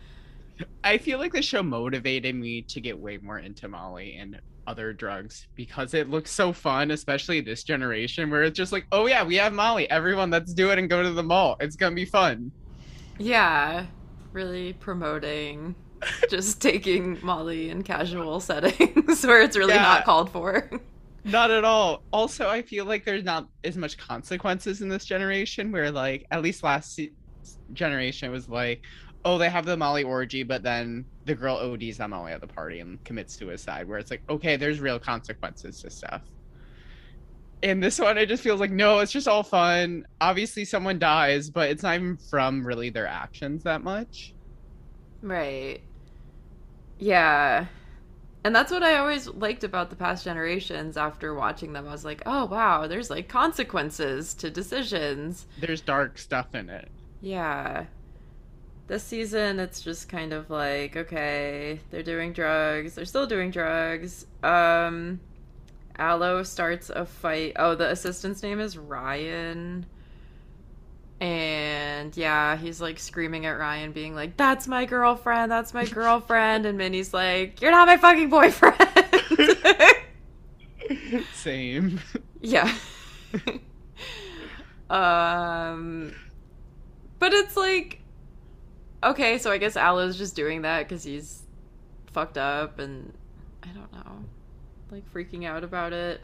[0.83, 4.93] I feel like the show motivated me to get way more into Molly and other
[4.93, 9.23] drugs because it looks so fun, especially this generation where it's just like, oh yeah,
[9.23, 9.89] we have Molly.
[9.89, 11.57] Everyone, let's do it and go to the mall.
[11.59, 12.51] It's gonna be fun.
[13.17, 13.85] Yeah,
[14.31, 15.75] really promoting
[16.29, 20.69] just taking Molly in casual settings where it's really yeah, not called for.
[21.25, 22.03] Not at all.
[22.11, 26.41] Also, I feel like there's not as much consequences in this generation where like at
[26.41, 26.99] least last
[27.73, 28.83] generation was like,
[29.25, 32.47] oh, they have the Molly orgy, but then the girl ODs on Molly at the
[32.47, 33.87] party and commits suicide.
[33.87, 36.21] Where it's like, okay, there's real consequences to stuff.
[37.61, 40.05] In this one, it just feels like no, it's just all fun.
[40.19, 44.33] Obviously, someone dies, but it's not even from really their actions that much.
[45.21, 45.81] Right.
[47.03, 47.65] Yeah.
[48.45, 51.85] And that's what I always liked about the past generations after watching them.
[51.85, 55.45] I was like, oh, wow, there's like consequences to decisions.
[55.59, 56.89] There's dark stuff in it.
[57.19, 57.85] Yeah.
[58.87, 62.95] This season, it's just kind of like, okay, they're doing drugs.
[62.95, 64.25] They're still doing drugs.
[64.41, 65.19] Um,
[65.99, 67.53] Alo starts a fight.
[67.57, 69.85] Oh, the assistant's name is Ryan.
[71.19, 76.65] And yeah, he's like screaming at Ryan, being like, That's my girlfriend, that's my girlfriend.
[76.65, 78.75] and Mini's like, You're not my fucking boyfriend.
[81.33, 81.99] Same.
[82.41, 82.73] Yeah.
[84.89, 86.13] um,
[87.19, 88.01] but it's like,
[89.03, 91.43] okay, so I guess Alo's just doing that because he's
[92.07, 93.13] fucked up and
[93.63, 94.25] I don't know,
[94.91, 96.21] like freaking out about it.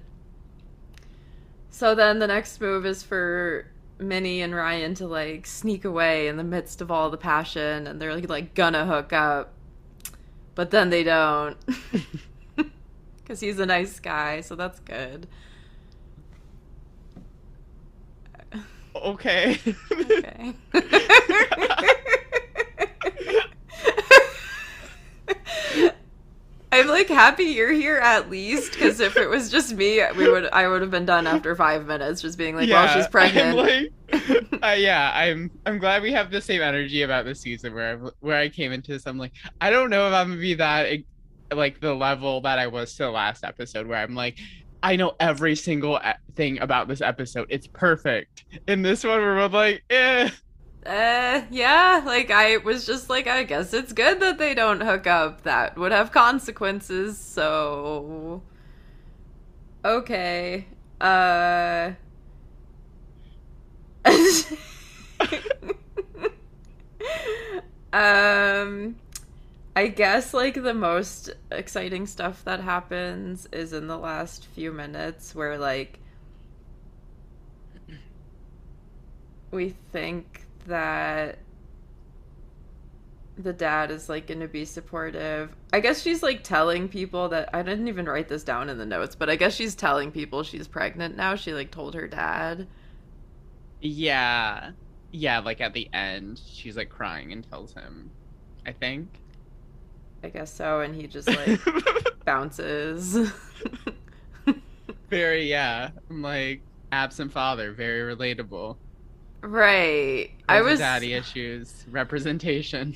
[1.70, 3.68] So then the next move is for
[4.00, 8.02] Mini and Ryan to like sneak away in the midst of all the passion and
[8.02, 9.54] they're like, like gonna hook up.
[10.56, 11.58] But then they don't.
[13.26, 15.28] Cuz he's a nice guy, so that's good.
[18.96, 19.60] Okay.
[19.92, 20.54] okay.
[26.80, 30.50] I'm like happy you're here at least because if it was just me, we would
[30.52, 33.58] I would have been done after five minutes, just being like, yeah, "Well, she's pregnant."
[33.58, 33.92] Like,
[34.64, 38.10] uh, yeah, I'm I'm glad we have the same energy about this season where I,
[38.20, 39.06] where I came into this.
[39.06, 41.00] I'm like, I don't know if I'm gonna be that
[41.52, 44.40] like the level that I was to the last episode where I'm like,
[44.82, 46.00] I know every single
[46.36, 47.48] thing about this episode.
[47.50, 48.46] It's perfect.
[48.68, 50.30] In this one, we're both like, eh
[50.90, 55.06] uh, yeah, like I was just like, I guess it's good that they don't hook
[55.06, 55.44] up.
[55.44, 58.42] That would have consequences, so.
[59.86, 60.66] Okay.
[61.00, 61.92] Uh.
[67.94, 68.96] um.
[69.76, 75.36] I guess like the most exciting stuff that happens is in the last few minutes
[75.36, 76.00] where like
[79.52, 80.39] we think
[80.70, 81.40] that
[83.38, 85.56] the dad is like going to be supportive.
[85.72, 88.86] I guess she's like telling people that I didn't even write this down in the
[88.86, 91.36] notes, but I guess she's telling people she's pregnant now.
[91.36, 92.68] She like told her dad.
[93.82, 94.72] Yeah.
[95.12, 98.12] Yeah, like at the end, she's like crying and tells him,
[98.66, 99.08] I think.
[100.22, 101.60] I guess so, and he just like
[102.26, 103.32] bounces.
[105.10, 105.92] very, yeah.
[106.10, 108.76] I'm like, absent father, very relatable.
[109.42, 110.32] Right.
[110.48, 112.96] I was daddy issues, representation.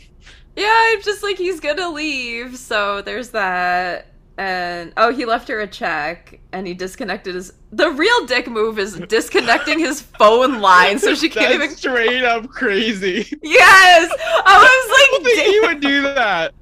[0.55, 4.07] Yeah, I'm just like he's gonna leave, so there's that.
[4.37, 7.53] And oh, he left her a check, and he disconnected his.
[7.71, 11.75] The real dick move is disconnecting his phone line, so she can't That's even.
[11.75, 13.27] straight up crazy.
[13.43, 16.53] Yes, I was I like, don't think he would do that.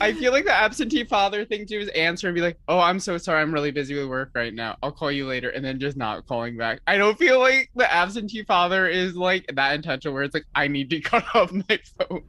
[0.00, 3.00] I feel like the absentee father thing too is answer and be like, "Oh, I'm
[3.00, 4.76] so sorry, I'm really busy with work right now.
[4.82, 6.80] I'll call you later," and then just not calling back.
[6.86, 10.68] I don't feel like the absentee father is like that intentional where it's like, "I
[10.68, 12.22] need to cut off my phone."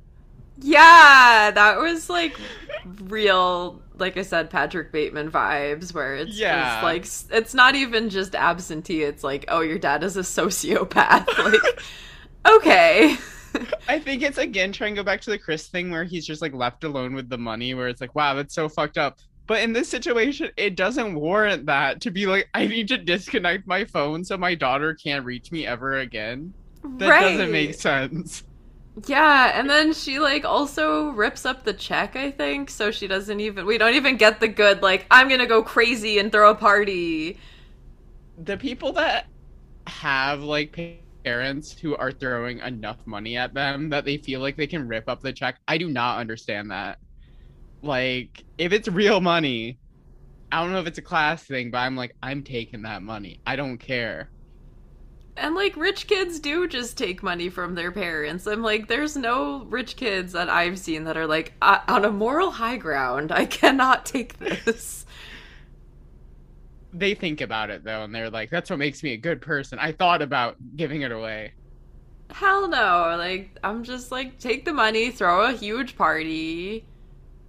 [0.58, 2.38] yeah, that was like
[2.84, 6.50] real, like I said, Patrick Bateman vibes, where it's Yeah.
[6.52, 7.06] just like
[7.38, 9.04] it's not even just absentee.
[9.04, 11.28] It's like, oh, your dad is a sociopath.
[11.38, 11.82] Like,
[12.46, 13.16] okay.
[13.88, 16.42] I think it's again trying to go back to the Chris thing where he's just
[16.42, 19.62] like left alone with the money, where it's like, "Wow, that's so fucked up." But
[19.62, 23.86] in this situation, it doesn't warrant that to be like, "I need to disconnect my
[23.86, 28.44] phone so my daughter can't reach me ever again." That doesn't make sense.
[29.08, 33.40] Yeah, and then she like also rips up the check, I think, so she doesn't
[33.40, 36.52] even we don't even get the good like I'm going to go crazy and throw
[36.52, 37.38] a party.
[38.38, 39.28] the people that
[39.88, 40.72] have like
[41.24, 45.04] parents who are throwing enough money at them that they feel like they can rip
[45.08, 46.98] up the check i do not understand that
[47.82, 49.80] like if it's real money
[50.52, 53.42] i don't know if it's a class thing but i'm like i'm taking that money
[53.46, 54.32] i don't care
[55.38, 58.46] And like rich kids do just take money from their parents.
[58.46, 62.12] I'm like there's no rich kids that I've seen that are like uh, on a
[62.12, 63.32] moral high ground.
[63.32, 65.06] I cannot take this.
[66.94, 69.78] They think about it though and they're like that's what makes me a good person
[69.80, 71.54] i thought about giving it away
[72.32, 73.16] Hell no.
[73.18, 76.86] Like I'm just like take the money, throw a huge party.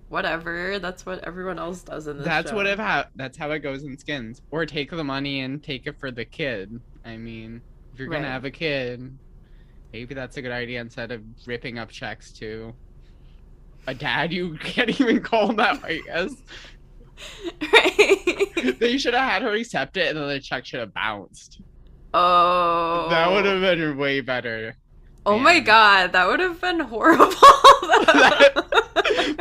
[0.08, 0.78] Whatever.
[0.78, 2.56] That's what everyone else does in this that's show.
[2.56, 5.86] what it ha- that's how it goes in skins or take the money and take
[5.86, 7.60] it for the kid i mean
[7.92, 8.32] if you're gonna Right.
[8.32, 9.18] have a kid
[9.92, 12.74] maybe that's a good idea instead of ripping up checks to
[13.86, 16.32] a dad you can't even call that i guess
[17.72, 18.78] Right.
[18.78, 21.60] they should have had her accept it and then the check should have bounced
[22.12, 23.06] Oh.
[23.10, 24.76] that would have been way better
[25.26, 27.26] Oh my god, that would have been horrible.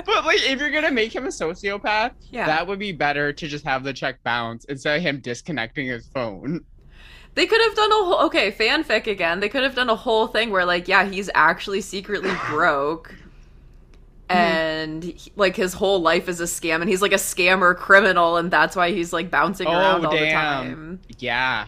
[0.06, 2.46] but like if you're gonna make him a sociopath yeah.
[2.46, 6.08] that would be better to just have the check bounce instead of him disconnecting his
[6.14, 6.60] phone
[7.36, 9.40] They could have done a whole okay, fanfic again.
[9.40, 13.16] They could have done a whole thing where like yeah, he's actually secretly broke.
[14.30, 18.38] And he- like his whole life is a scam and he's like a scammer criminal
[18.38, 21.00] and that's why he's like bouncing Oh, around all the time.
[21.18, 21.66] yeah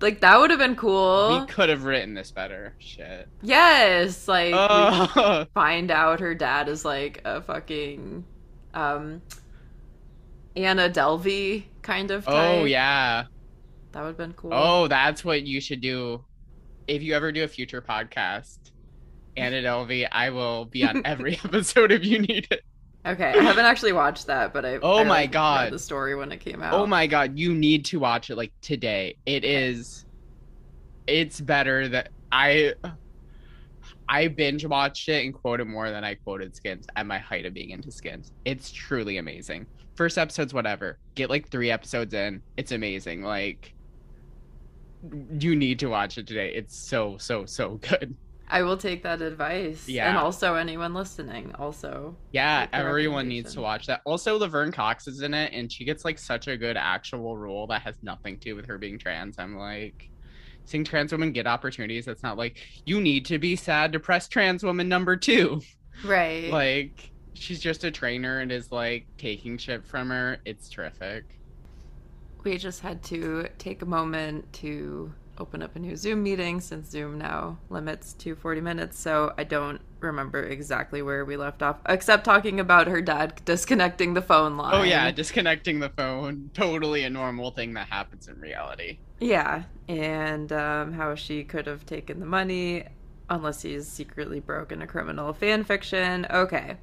[0.00, 1.40] Like that would have been cool.
[1.40, 6.84] we could have written this better shit yes, like Oh, find out her dad is
[6.84, 8.24] like a fucking
[8.74, 9.22] um
[10.56, 12.34] Anna Delvey kind of type.
[12.60, 13.24] oh yeah.
[13.92, 14.50] That would have been cool.
[14.52, 16.24] Oh, that's what you should do.
[16.88, 18.58] If you ever do a future podcast,
[19.36, 22.62] Anna Delvey, I will be on every episode if you need it.
[23.06, 25.72] Okay, I haven't actually watched that, but I Oh I, my like, God.
[25.72, 26.74] the story when it came oh out.
[26.74, 29.16] Oh my god, you need to watch it like today.
[29.26, 30.06] It is
[31.06, 32.72] it's better that I
[34.08, 37.52] I binge watched it and quoted more than I quoted skins at my height of
[37.54, 38.32] being into skins.
[38.44, 39.66] It's truly amazing.
[39.96, 40.98] First episode's whatever.
[41.14, 42.42] Get like three episodes in.
[42.56, 43.22] It's amazing.
[43.22, 43.74] Like
[45.38, 46.54] you need to watch it today.
[46.54, 48.16] It's so so so good.
[48.54, 49.88] I will take that advice.
[49.88, 50.08] Yeah.
[50.08, 52.16] and also anyone listening, also.
[52.30, 54.00] Yeah, everyone needs to watch that.
[54.04, 57.66] Also, Laverne Cox is in it, and she gets like such a good actual role
[57.66, 59.40] that has nothing to do with her being trans.
[59.40, 60.08] I'm like,
[60.66, 62.04] seeing trans women get opportunities.
[62.04, 65.60] That's not like you need to be sad, depressed trans woman number two.
[66.04, 66.48] Right.
[66.52, 70.38] Like she's just a trainer and is like taking shit from her.
[70.44, 71.24] It's terrific.
[72.44, 76.88] we just had to take a moment to open up a new Zoom meeting since
[76.90, 78.98] Zoom now limits to 40 minutes.
[78.98, 84.14] So I don't remember exactly where we left off, except talking about her dad disconnecting
[84.14, 84.74] the phone line.
[84.74, 86.50] Oh yeah, disconnecting the phone.
[86.54, 88.98] Totally a normal thing that happens in reality.
[89.20, 92.84] Yeah, and um, how she could have taken the money.
[93.30, 96.26] unless he's secretly broken a criminal fan fiction.
[96.30, 96.76] Okay.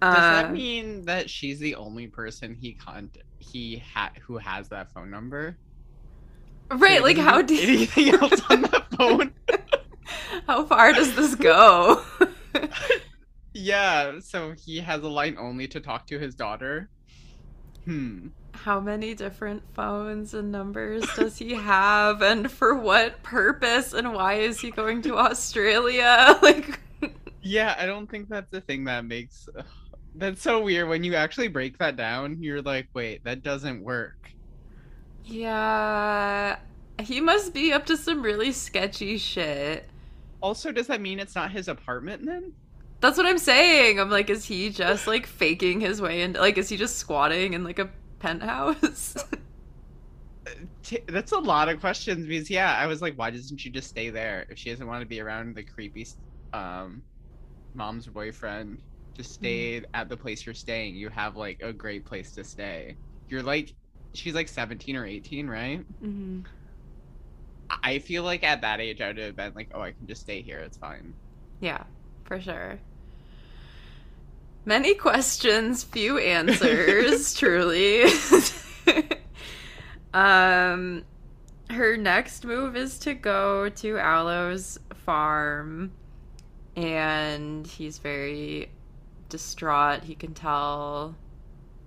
[0.00, 4.68] Does uh, that mean that she's the only person he con he had who has
[4.68, 5.56] that phone number?
[6.70, 7.62] Right, like how do you...
[7.62, 9.32] anything else on the phone?
[10.46, 12.02] how far does this go?
[13.54, 16.88] yeah, so he has a line only to talk to his daughter.
[17.84, 18.28] Hmm.
[18.52, 24.34] How many different phones and numbers does he have and for what purpose and why
[24.34, 26.38] is he going to Australia?
[26.42, 26.80] Like
[27.42, 29.48] Yeah, I don't think that's the thing that makes
[30.16, 32.42] that's so weird when you actually break that down.
[32.42, 34.32] You're like, "Wait, that doesn't work."
[35.26, 36.56] Yeah.
[37.00, 39.88] He must be up to some really sketchy shit.
[40.40, 42.52] Also, does that mean it's not his apartment then?
[43.00, 44.00] That's what I'm saying.
[44.00, 47.52] I'm like, is he just like faking his way into like is he just squatting
[47.52, 49.16] in like a penthouse?
[51.08, 54.10] That's a lot of questions because yeah, I was like, why doesn't she just stay
[54.10, 56.06] there if she doesn't want to be around the creepy
[56.52, 57.02] um
[57.74, 58.80] mom's boyfriend?
[59.14, 59.84] Just stay mm.
[59.94, 60.94] at the place you're staying.
[60.94, 62.96] You have like a great place to stay.
[63.28, 63.74] You're like
[64.16, 65.80] she's like 17 or 18, right?
[66.02, 66.40] Mm-hmm.
[67.68, 70.22] I feel like at that age I would have been like, oh, I can just
[70.22, 70.58] stay here.
[70.58, 71.14] It's fine.
[71.60, 71.84] Yeah,
[72.24, 72.78] for sure.
[74.64, 78.04] Many questions, few answers, truly.
[80.14, 81.04] um,
[81.70, 85.92] her next move is to go to Alo's farm,
[86.74, 88.70] and he's very
[89.28, 90.02] distraught.
[90.02, 91.14] He can tell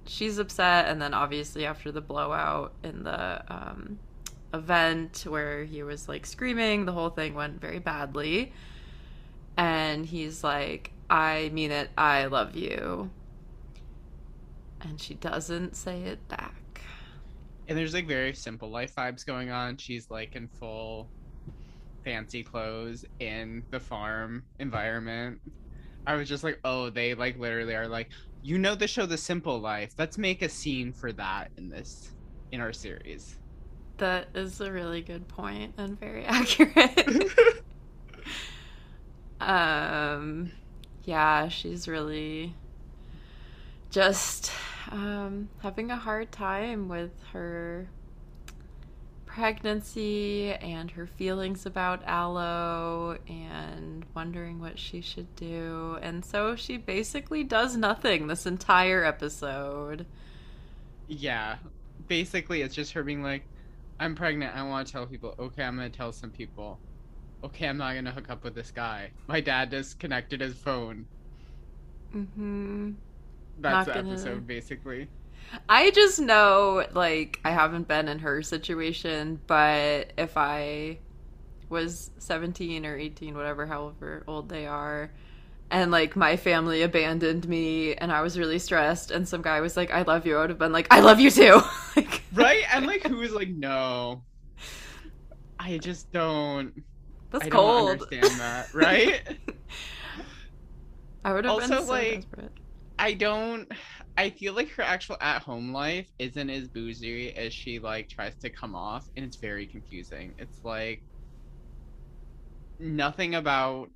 [0.10, 3.99] she's upset, and then obviously after the blowout in the um,
[4.53, 8.51] event where he was like screaming, the whole thing went very badly.
[9.57, 13.10] And he's like, I mean it, I love you.
[14.82, 16.82] And she doesn't say it back.
[17.68, 19.78] And there's like very simple life vibes going on.
[19.78, 21.07] She's like in full
[22.03, 25.39] fancy clothes in the farm environment.
[26.07, 28.10] I was just like, oh, they like literally are like,
[28.41, 29.93] you know the show The Simple Life.
[29.97, 32.11] Let's make a scene for that in this
[32.51, 33.37] in our series.
[33.97, 37.31] That is a really good point and very accurate.
[39.41, 40.51] um
[41.03, 42.53] yeah, she's really
[43.89, 44.51] just
[44.91, 47.89] um, having a hard time with her
[49.30, 55.99] pregnancy and her feelings about Alo and wondering what she should do.
[56.01, 60.07] And so she basically does nothing this entire episode.
[61.07, 61.57] Yeah.
[62.07, 63.43] Basically, it's just her being like,
[63.99, 64.55] I'm pregnant.
[64.55, 65.36] I want to tell people.
[65.38, 66.80] Okay, I'm going to tell some people.
[67.43, 69.11] Okay, I'm not going to hook up with this guy.
[69.27, 71.05] My dad disconnected his phone.
[72.15, 72.91] Mm hmm.
[73.59, 74.09] That's the gonna...
[74.09, 75.07] episode, basically.
[75.67, 80.99] I just know, like, I haven't been in her situation, but if I
[81.69, 85.11] was 17 or 18, whatever, however old they are,
[85.71, 89.77] and like my family abandoned me and I was really stressed, and some guy was
[89.77, 91.61] like, I love you, I would have been like, I love you too.
[91.95, 92.63] like, right?
[92.73, 94.23] And like, who was like, no.
[95.59, 96.83] I just don't.
[97.31, 97.99] That's I cold.
[97.99, 99.21] Don't understand that, right?
[101.23, 102.21] I would have also been so like.
[102.21, 102.51] Desperate.
[102.97, 103.71] I don't.
[104.20, 108.38] I feel like her actual at home life isn't as boozy as she like tries
[108.39, 110.36] to come off, and it's very confusing.
[110.38, 111.05] It's like
[112.80, 113.89] nothing about.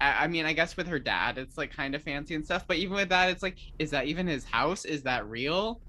[0.00, 2.64] I, I mean, I guess with her dad, it's like kind of fancy and stuff,
[2.66, 4.84] but even with that, it's like, is that even his house?
[4.84, 5.82] Is that real?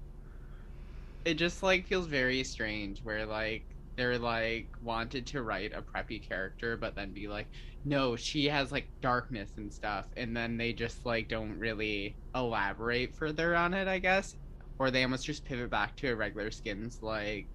[1.24, 3.02] It just like feels very strange.
[3.02, 3.66] Where like
[4.02, 7.48] they're like wanted to write a preppy character, but then be like,
[7.84, 13.14] no, she has like darkness and stuff, and then they just like don't really elaborate
[13.16, 14.34] further on it, I guess,
[14.78, 17.50] or they almost just pivot back to a regular skins like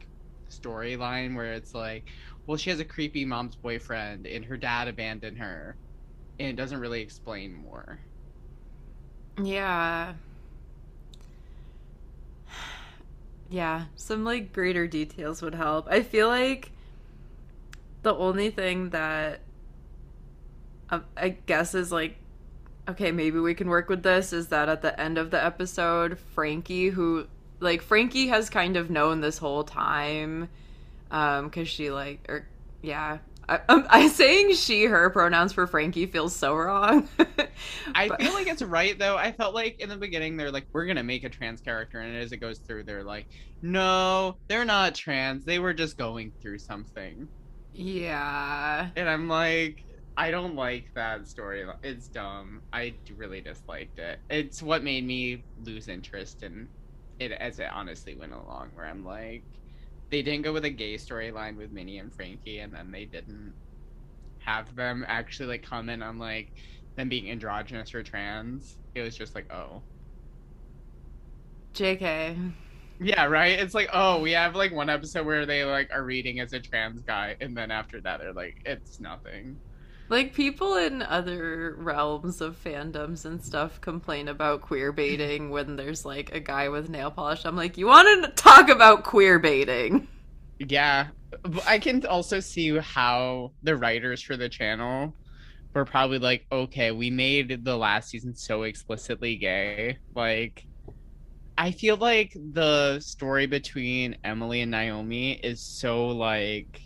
[0.51, 2.07] storyline where it's like,
[2.47, 5.77] well, she has a creepy mom's boyfriend, and her dad abandoned her,
[6.39, 8.01] and it doesn't really explain more.
[9.43, 10.17] Yeah.
[13.49, 15.87] Yeah, some like greater details would help.
[15.89, 16.71] I feel like
[18.03, 19.41] the only thing that
[20.89, 22.17] um, I guess is like
[22.89, 26.17] okay, maybe we can work with this is that at the end of the episode,
[26.33, 27.27] Franky who
[27.59, 30.49] like Franky has kind of known this whole time
[31.09, 32.45] um cuz she like or
[32.81, 33.19] yeah,
[33.49, 37.07] I, am I saying she her pronouns for Franky feels so wrong.
[37.95, 39.17] I feel like it's right though.
[39.17, 41.99] I felt like in the beginning they're like we're going to make a trans character
[41.99, 43.27] and as it goes through they're like
[43.61, 45.45] no, they're not trans.
[45.45, 47.27] They were just going through something.
[47.73, 48.89] Yeah.
[48.95, 49.83] And I'm like
[50.17, 51.65] I don't like that story.
[51.83, 52.63] It's dumb.
[52.73, 54.19] I really disliked it.
[54.29, 56.67] It's what made me lose interest in
[57.19, 58.71] it as it honestly went along.
[58.73, 59.43] Where I'm like,
[60.09, 63.53] they didn't go with a gay storyline with Mini and Franky, and then they didn't
[64.39, 66.53] have them actually like comment on like
[66.95, 68.77] them being androgynous or trans.
[68.95, 69.83] It was just like, oh.
[71.73, 72.53] JK.
[72.99, 73.59] Yeah, right.
[73.59, 76.59] It's like, oh, we have like one episode where they like are reading as a
[76.59, 79.57] trans guy, and then after that, they're like, it's nothing.
[80.09, 86.05] Like people in other realms of fandoms and stuff complain about queer baiting when there's
[86.05, 87.45] like a guy with nail polish.
[87.45, 90.07] I'm like, you want to talk about queer baiting?
[90.59, 91.07] Yeah,
[91.65, 95.13] I can also see how the writers for the channel
[95.73, 99.97] were probably like, okay, we made the last season so explicitly gay.
[100.15, 100.65] Like,
[101.57, 106.81] I feel like the story between Emily and Naomi is so like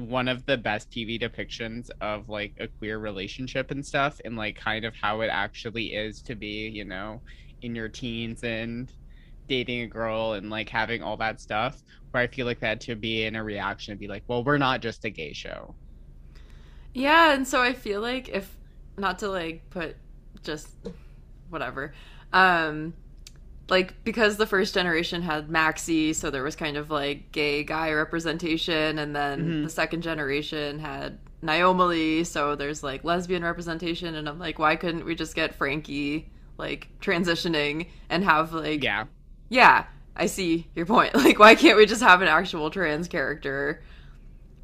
[0.00, 4.56] one of the best TV depictions of like a queer relationship and stuff, and like
[4.56, 7.20] kind of how it actually is to be, you know,
[7.62, 8.92] in your teens and
[9.48, 11.82] dating a girl and like having all that stuff.
[12.10, 14.58] Where I feel like that to be in a reaction and be like, well, we're
[14.58, 15.74] not just a gay show.
[16.94, 18.56] Yeah, and so I feel like if
[18.96, 19.96] not to like put
[20.42, 20.68] just
[21.48, 21.92] whatever,
[22.32, 22.94] um,
[23.70, 27.92] like because the first generation had Maxxie, so there was kind of like gay guy
[27.92, 29.62] representation, and then mm-hmm.
[29.64, 35.04] the second generation had Naomi, so there's like lesbian representation, and I'm like, why couldn't
[35.04, 39.06] we just get Franky like transitioning and have like yeah,
[39.48, 41.14] yeah, I see your point.
[41.20, 43.82] Like, why can't we just have an actual trans character?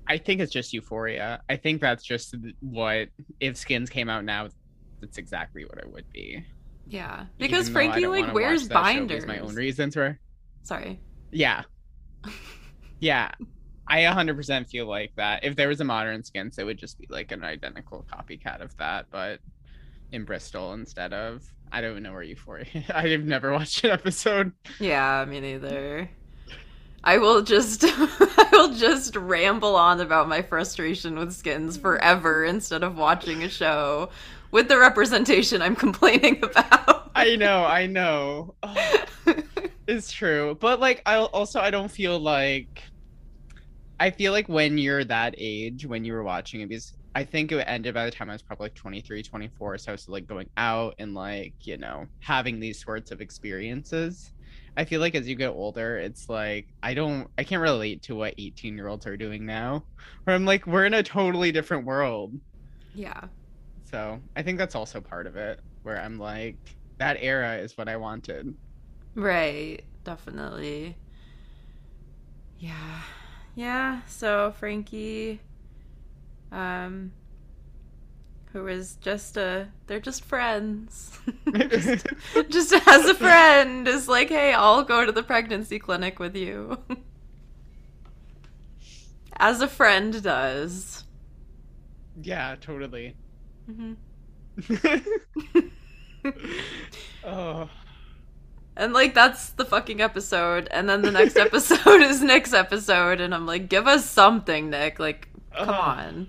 [0.08, 1.42] I think it's just euphoria.
[1.48, 3.08] I think that's just what
[3.40, 4.48] if skins came out now,
[5.00, 6.44] that's exactly what it would be.
[6.88, 9.26] Yeah, because Franky like wears binders.
[9.26, 10.18] My own reasons for.
[10.62, 11.00] Sorry.
[11.32, 11.62] Yeah.
[13.00, 13.32] yeah,
[13.88, 15.44] I 100% feel like that.
[15.44, 18.76] If there was a modern skins, it would just be like an identical copycat of
[18.78, 19.40] that, but
[20.12, 21.44] in Bristol instead of.
[21.72, 22.66] I don't even know where Euphoria.
[22.94, 24.52] I've never watched an episode.
[24.78, 26.08] Yeah, me neither.
[27.02, 32.82] I will just I will just ramble on about my frustration with skins forever instead
[32.82, 34.10] of watching a show
[34.56, 37.10] with the representation I'm complaining about.
[37.14, 38.54] I know, I know.
[38.62, 39.04] Oh,
[39.86, 40.56] it's true.
[40.58, 42.82] But like I also I don't feel like
[44.00, 47.52] I feel like when you're that age when you were watching it because I think
[47.52, 49.76] it ended by the time I was probably like 23, 24.
[49.78, 54.32] So I was like going out and like, you know, having these sorts of experiences.
[54.78, 58.14] I feel like as you get older, it's like I don't I can't relate to
[58.14, 59.84] what 18 year olds are doing now.
[60.24, 62.32] Where I'm like, we're in a totally different world.
[62.94, 63.24] Yeah.
[63.90, 66.56] So I think that's also part of it, where I'm like,
[66.98, 68.54] that era is what I wanted.
[69.14, 69.82] Right.
[70.04, 70.96] Definitely.
[72.58, 73.02] Yeah.
[73.54, 74.00] Yeah.
[74.06, 75.40] So Franky
[76.52, 77.12] um
[78.52, 81.18] who is just a they're just friends
[81.68, 82.06] just,
[82.48, 86.78] just as a friend is like hey i'll go to the pregnancy clinic with you
[89.38, 91.04] as a friend does
[92.22, 93.14] yeah totally
[93.70, 93.92] mm-hmm.
[97.24, 97.68] oh
[98.76, 103.34] and like that's the fucking episode and then the next episode is nick's episode and
[103.34, 106.28] i'm like give us something nick like come on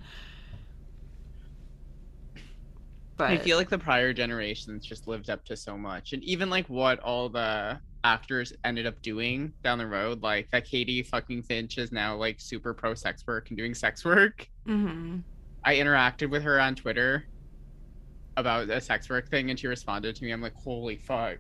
[3.18, 6.52] but I feel like the prior generations just lived up to so much, and even
[6.52, 11.42] like what all the actors ended up doing down the road, like that Katie fucking
[11.42, 14.48] Fitch is now like super pro sex work and doing sex work.
[14.68, 15.18] Mm-hmm.
[15.64, 17.26] I interacted with her on Twitter
[18.38, 20.32] about a sex work thing, and she responded to me.
[20.32, 21.40] I'm like, holy fuck,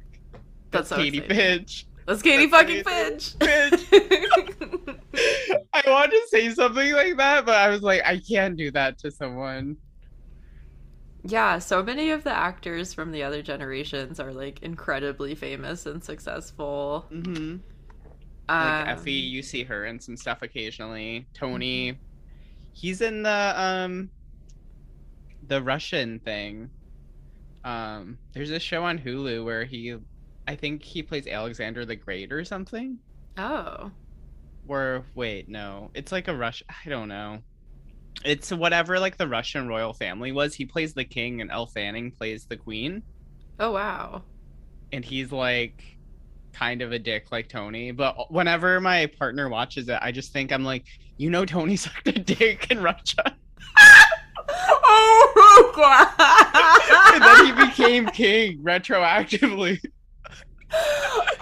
[0.72, 1.66] that's, that's so Katie exciting.
[2.06, 2.84] That's Katie That's fucking.
[2.84, 3.36] Fitch.
[5.74, 8.98] I wanted to say something like that, but I was like, I can't do that
[9.00, 9.76] to someone.
[11.24, 16.02] Yeah, so many of the actors from the other generations are like incredibly famous and
[16.02, 17.06] successful.
[17.12, 17.58] Mm-hmm.
[18.48, 21.28] Like um, Effy, you see her in some stuff occasionally.
[21.34, 22.02] Tony, mm-hmm.
[22.78, 24.10] He's in the um
[25.48, 26.70] the Russian thing.
[27.64, 29.96] Um, there's a show on Hulu where he,
[30.48, 33.00] I think he plays Alexander the Great or something.
[33.38, 33.92] Oh.
[34.68, 36.64] Or wait, no, it's like a Rush.
[36.70, 37.40] I don't know.
[38.26, 40.54] It's whatever like the Russian royal family was.
[40.54, 43.04] He plays the king, and Elle Fanning plays the queen.
[43.60, 44.24] Oh wow!
[44.92, 45.97] And he's like
[46.58, 47.92] kind of a dick like Tony.
[47.92, 50.86] But whenever my partner watches it, I just think I'm like,
[51.18, 53.36] you know, Tony sucked a dick in Russia.
[54.60, 56.08] oh god!
[57.14, 59.80] and then he became king retroactively.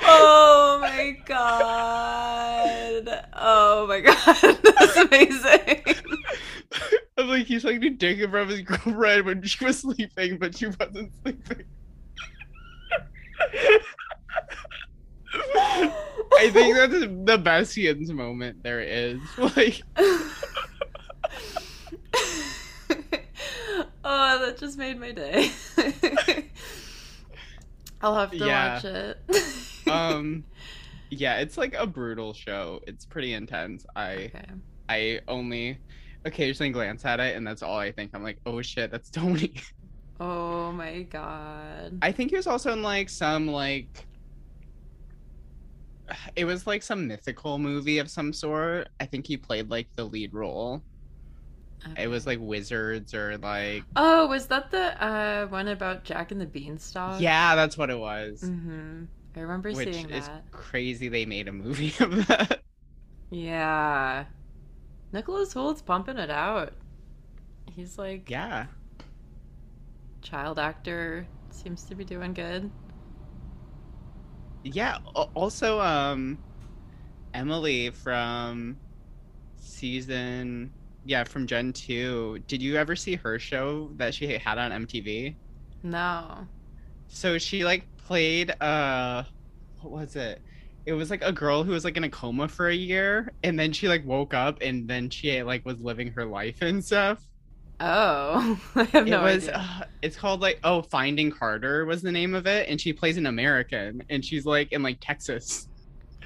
[0.01, 3.25] oh my god!
[3.33, 4.59] Oh my god!
[4.63, 5.83] That's amazing.
[7.17, 10.67] I'm like, he's like a dick from his girlfriend when she was sleeping, but she
[10.67, 11.63] wasn't sleeping.
[16.37, 16.93] I think that's
[17.25, 19.19] the best Skins moment there is.
[19.37, 19.81] Like
[24.03, 25.51] oh, that just made my day.
[28.01, 28.73] I'll have to Yeah.
[28.75, 29.19] watch it.
[29.89, 30.43] um
[31.09, 32.81] yeah, it's like a brutal show.
[32.87, 33.85] It's pretty intense.
[33.95, 34.45] I okay.
[34.89, 35.77] I only
[36.25, 38.11] occasionally glance at it and that's all I think.
[38.13, 39.53] I'm like, "Oh shit, that's Tony."
[40.19, 41.97] Oh my god.
[42.01, 44.05] I think he was also in like some like
[46.35, 48.89] it was like some mythical movie of some sort.
[48.99, 50.83] I think he played like the lead role.
[51.97, 56.41] It was like wizards or like Oh, was that the uh one about Jack and
[56.41, 57.21] the Beanstalk?
[57.21, 58.41] yeah, that's what it was.
[58.43, 59.03] Mm-hmm.
[59.35, 60.49] I remember Which seeing is that.
[60.51, 62.61] crazy they made a movie of that.
[63.29, 64.25] Yeah.
[65.11, 66.73] Nicholas Hoult's pumping it out.
[67.71, 68.67] He's like Yeah.
[70.21, 72.71] child actor, seems to be doing good.
[74.65, 74.97] Yeah.
[75.35, 76.39] Also, um,
[77.33, 78.81] Emily from
[79.57, 82.39] season, yeah, from Gen 2.
[82.47, 85.37] Did you ever see her show that she had on MTV?
[85.83, 86.49] No.
[87.07, 89.23] So she like played, uh,
[89.81, 90.41] what was it?
[90.85, 93.59] It was like a girl who was like in a coma for a year, and
[93.59, 97.25] then she like woke up, and then she like was living her life and stuff.
[97.79, 99.53] Oh, I have no it was idea.
[99.53, 103.17] uh, it's called like oh finding carter was the name of it and she plays
[103.17, 105.67] an american and she's like in like texas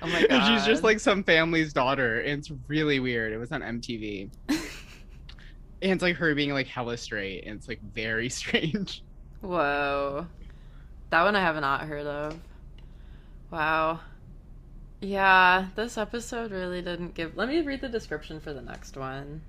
[0.02, 3.52] Oh my and she's just like some family's daughter and it's really weird it was
[3.52, 4.60] on mtv and
[5.82, 9.04] it's like her being like hella straight and it's like very strange
[9.42, 10.28] Whoa.
[11.12, 12.40] That one I have not heard of.
[13.52, 14.00] Wow.
[15.02, 17.36] Yeah, this episode really didn't give.
[17.36, 19.42] Let me read the description for the next one.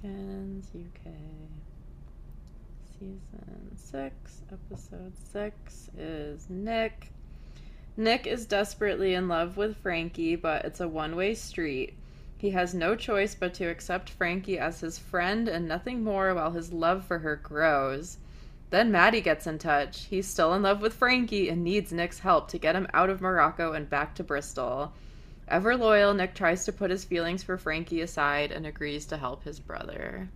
[0.00, 1.12] Skins UK.
[2.98, 7.12] Season 6, episode 6 is Nick.
[7.98, 11.92] Nick is desperately in love with Franky, but it's a one way street.
[12.38, 16.52] He has no choice but to accept Franky as his friend and nothing more while
[16.52, 18.16] his love for her grows.
[18.70, 20.06] Then Matty gets in touch.
[20.06, 23.20] He's still in love with Franky and needs Nick's help to get him out of
[23.20, 24.94] Morocco and back to Bristol.
[25.50, 29.42] Ever loyal, Nick tries to put his feelings for Franky aside and agrees to help
[29.44, 30.28] his brother.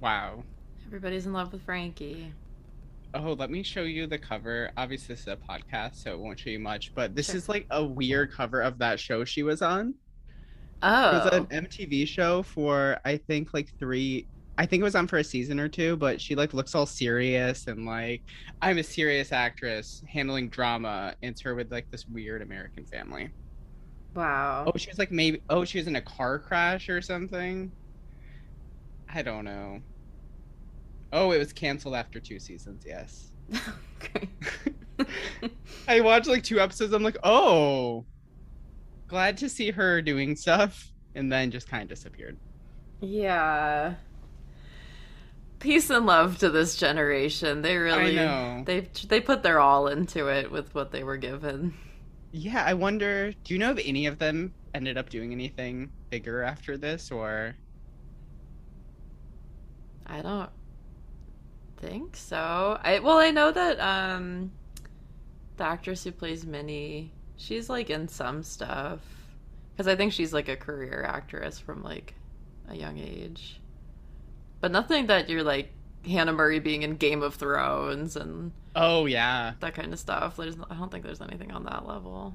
[0.00, 0.42] wow
[0.86, 2.32] Everybody's in love with Franky.
[3.14, 6.38] oh let me show you the cover obviously this is a podcast so it won't
[6.40, 7.36] show you much but this Sure.
[7.36, 9.94] is like a weird cover of that show she was on
[10.84, 10.88] Oh.
[10.88, 11.24] It Oh.
[11.24, 11.54] was an oh.
[11.68, 14.26] MTV show for I think like three.
[14.58, 16.86] I think it was on for a season or two, but she like looks all
[16.86, 18.22] serious and like
[18.60, 21.14] I'm a serious actress handling drama.
[21.22, 23.30] And it's her with like this weird American family.
[24.14, 24.64] Wow.
[24.66, 25.42] Oh, she was like maybe.
[25.48, 27.72] Oh, she was in a car crash or something.
[29.08, 29.82] I don't know.
[31.12, 32.84] Oh, it was canceled after two seasons.
[32.86, 33.32] Yes.
[34.02, 34.30] okay.
[35.88, 36.92] I watched like two episodes.
[36.92, 38.06] I'm like, oh,
[39.08, 42.38] glad to see her doing stuff, and then just kind of disappeared.
[43.00, 43.94] yeah.
[45.58, 47.62] Peace and love to this generation.
[47.62, 48.16] They really
[48.64, 51.74] they they put their all into it with what they were given.
[52.32, 53.32] Yeah, I wonder.
[53.32, 57.56] Do you know if any of them ended up doing anything bigger after this, or
[60.06, 60.50] I don't
[61.78, 62.78] think so.
[62.82, 64.52] I well, I know that um
[65.56, 69.00] the actress who plays Mini, she's like in some stuff
[69.76, 72.14] cuz I think she's like a career actress from like
[72.68, 73.60] a young age.
[74.60, 75.72] But nothing that you're like
[76.06, 80.36] Hannah Murray being in Game of Thrones and oh yeah, that kind of stuff.
[80.36, 82.34] There's I don't think there's anything on that level.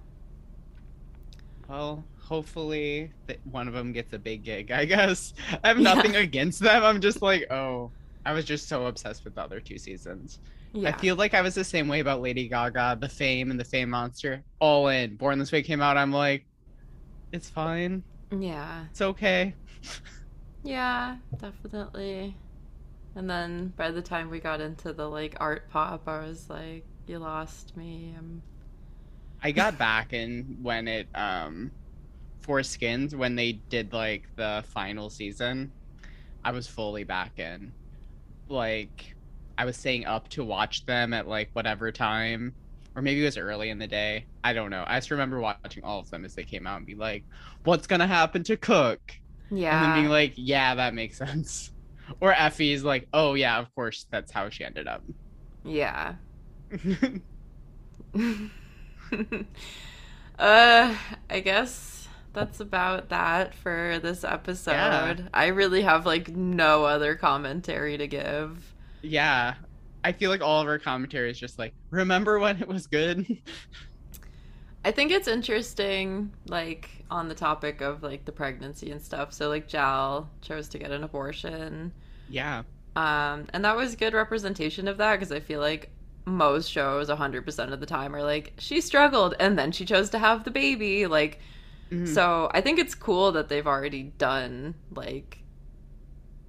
[1.68, 4.72] well, hopefully that one of them gets a big gig.
[4.72, 5.34] I guess
[5.64, 5.94] I have Yeah.
[5.94, 6.84] nothing against them.
[6.84, 7.92] I'm just like, oh,
[8.26, 10.40] I was just so obsessed with the other two seasons.
[10.74, 10.90] Yeah.
[10.90, 13.64] I feel like I was the same way about Lady Gaga, The Fame, and The
[13.64, 14.44] Fame Monster.
[14.60, 15.16] All in.
[15.16, 15.98] Born This Way came out.
[15.98, 16.46] I'm like,
[17.32, 18.04] it's fine.
[18.38, 18.86] yeah.
[18.92, 19.54] It's okay.
[20.64, 22.36] Yeah, definitely.
[23.18, 26.86] And then by the time we got into the like art pop, I was like,
[27.08, 28.44] "You lost me." I'm...
[29.44, 31.72] I got back in when it um
[32.42, 35.72] for skins when they did like the final season.
[36.46, 37.72] I was fully back in.
[38.50, 39.16] Like
[39.58, 42.54] I was staying up to watch them at like whatever time.
[42.96, 44.26] Or maybe it was early in the day.
[44.44, 44.84] I don't know.
[44.86, 47.24] I just remember watching all of them as they came out and be like,
[47.64, 49.00] what's gonna happen to Cook?
[49.50, 49.76] Yeah.
[49.76, 51.72] And then being like, yeah, that makes sense.
[52.20, 55.04] Or Effy's like, oh yeah, of course that's how she ended up.
[55.64, 56.16] yeah.
[60.40, 60.96] uh,
[61.30, 64.72] I guess that's about that for this episode.
[64.72, 65.28] Yeah.
[65.34, 68.74] I really have like no other commentary to give.
[69.02, 69.56] Yeah.
[70.04, 73.26] I feel like all of our commentary is just like, remember when it was good?
[74.86, 79.34] I think it's interesting, like on the topic of like the pregnancy and stuff.
[79.34, 81.92] So like Jal chose to get an abortion.
[82.30, 82.64] yeah.
[82.96, 85.92] Um, and that was good representation of that because I feel like
[86.28, 90.20] most shows 100% of the time are like she struggled and then she chose to
[90.20, 91.40] have the baby like
[91.90, 92.06] mm-hmm.
[92.06, 95.40] so i think it's cool that they've already done like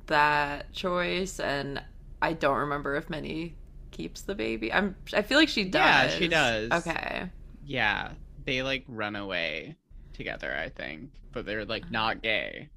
[0.07, 1.81] that choice and
[2.21, 3.55] i don't remember if Mini
[3.93, 7.31] keeps the baby i'm i feel like she does yeah she does okay
[7.65, 8.11] yeah
[8.47, 9.77] they like run away
[10.19, 12.69] together i think but they're like not gay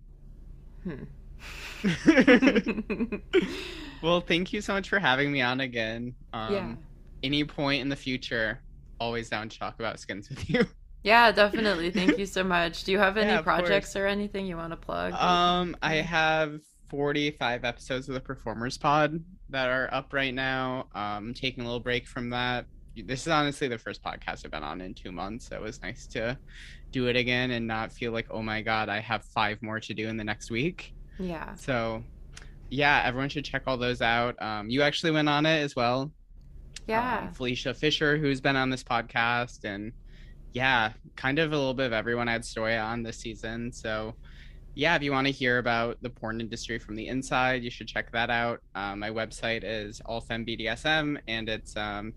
[0.83, 1.03] hmm
[4.03, 6.75] well thank you so much for having me on again um, yeah
[7.23, 8.63] any point in the future,
[8.99, 10.65] always down to talk about skins with you.
[11.03, 11.89] Yeah, definitely.
[11.89, 12.83] Thank you so much.
[12.83, 14.03] Do you have any yeah, projects course.
[14.03, 15.13] or anything you want to plug?
[15.13, 16.61] Um, I have
[16.91, 19.19] 45 episodes of the Performers Pod
[19.49, 20.89] that are up right now.
[20.93, 22.67] Um, taking a little break from that.
[22.95, 25.47] This is honestly the first podcast I've been on in two months.
[25.47, 26.37] So it was nice to
[26.91, 29.93] do it again and not feel like, oh my God, I have five more to
[29.93, 30.93] do in the next week.
[31.19, 31.55] Yeah.
[31.55, 32.03] So,
[32.69, 34.41] yeah, everyone should check all those out.
[34.41, 36.11] Um, you actually went on it as well.
[36.87, 37.19] Yeah.
[37.19, 39.93] Um, Felicia Fisher, who's been on this podcast, and
[40.53, 43.71] yeah, kind of a little bit of everyone I had story on this season.
[43.71, 44.15] So
[44.73, 47.87] yeah, if you want to hear about the porn industry from the inside, you should
[47.87, 48.61] check that out.
[48.75, 52.13] Um, my website is allfembdsm and it's um.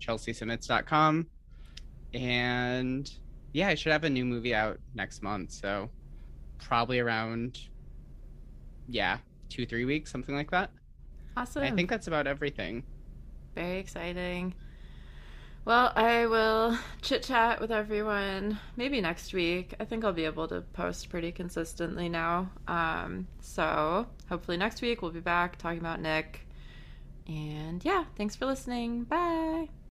[2.13, 3.11] And
[3.55, 5.51] yeah, I should have a new movie out next month.
[5.51, 5.89] So
[6.59, 7.57] probably around,
[8.89, 10.71] yeah, two, three weeks, something like that.
[11.37, 11.63] Awesome.
[11.63, 12.83] I think that's about everything.
[13.55, 14.55] Very exciting.
[15.63, 19.73] Well, I will chit chat with everyone maybe next week.
[19.79, 22.51] I think I'll be able to post pretty consistently now.
[22.67, 26.45] Um, so hopefully next week we'll be back talking about Nick.
[27.25, 29.05] And yeah, thanks for listening.
[29.05, 29.69] Bye.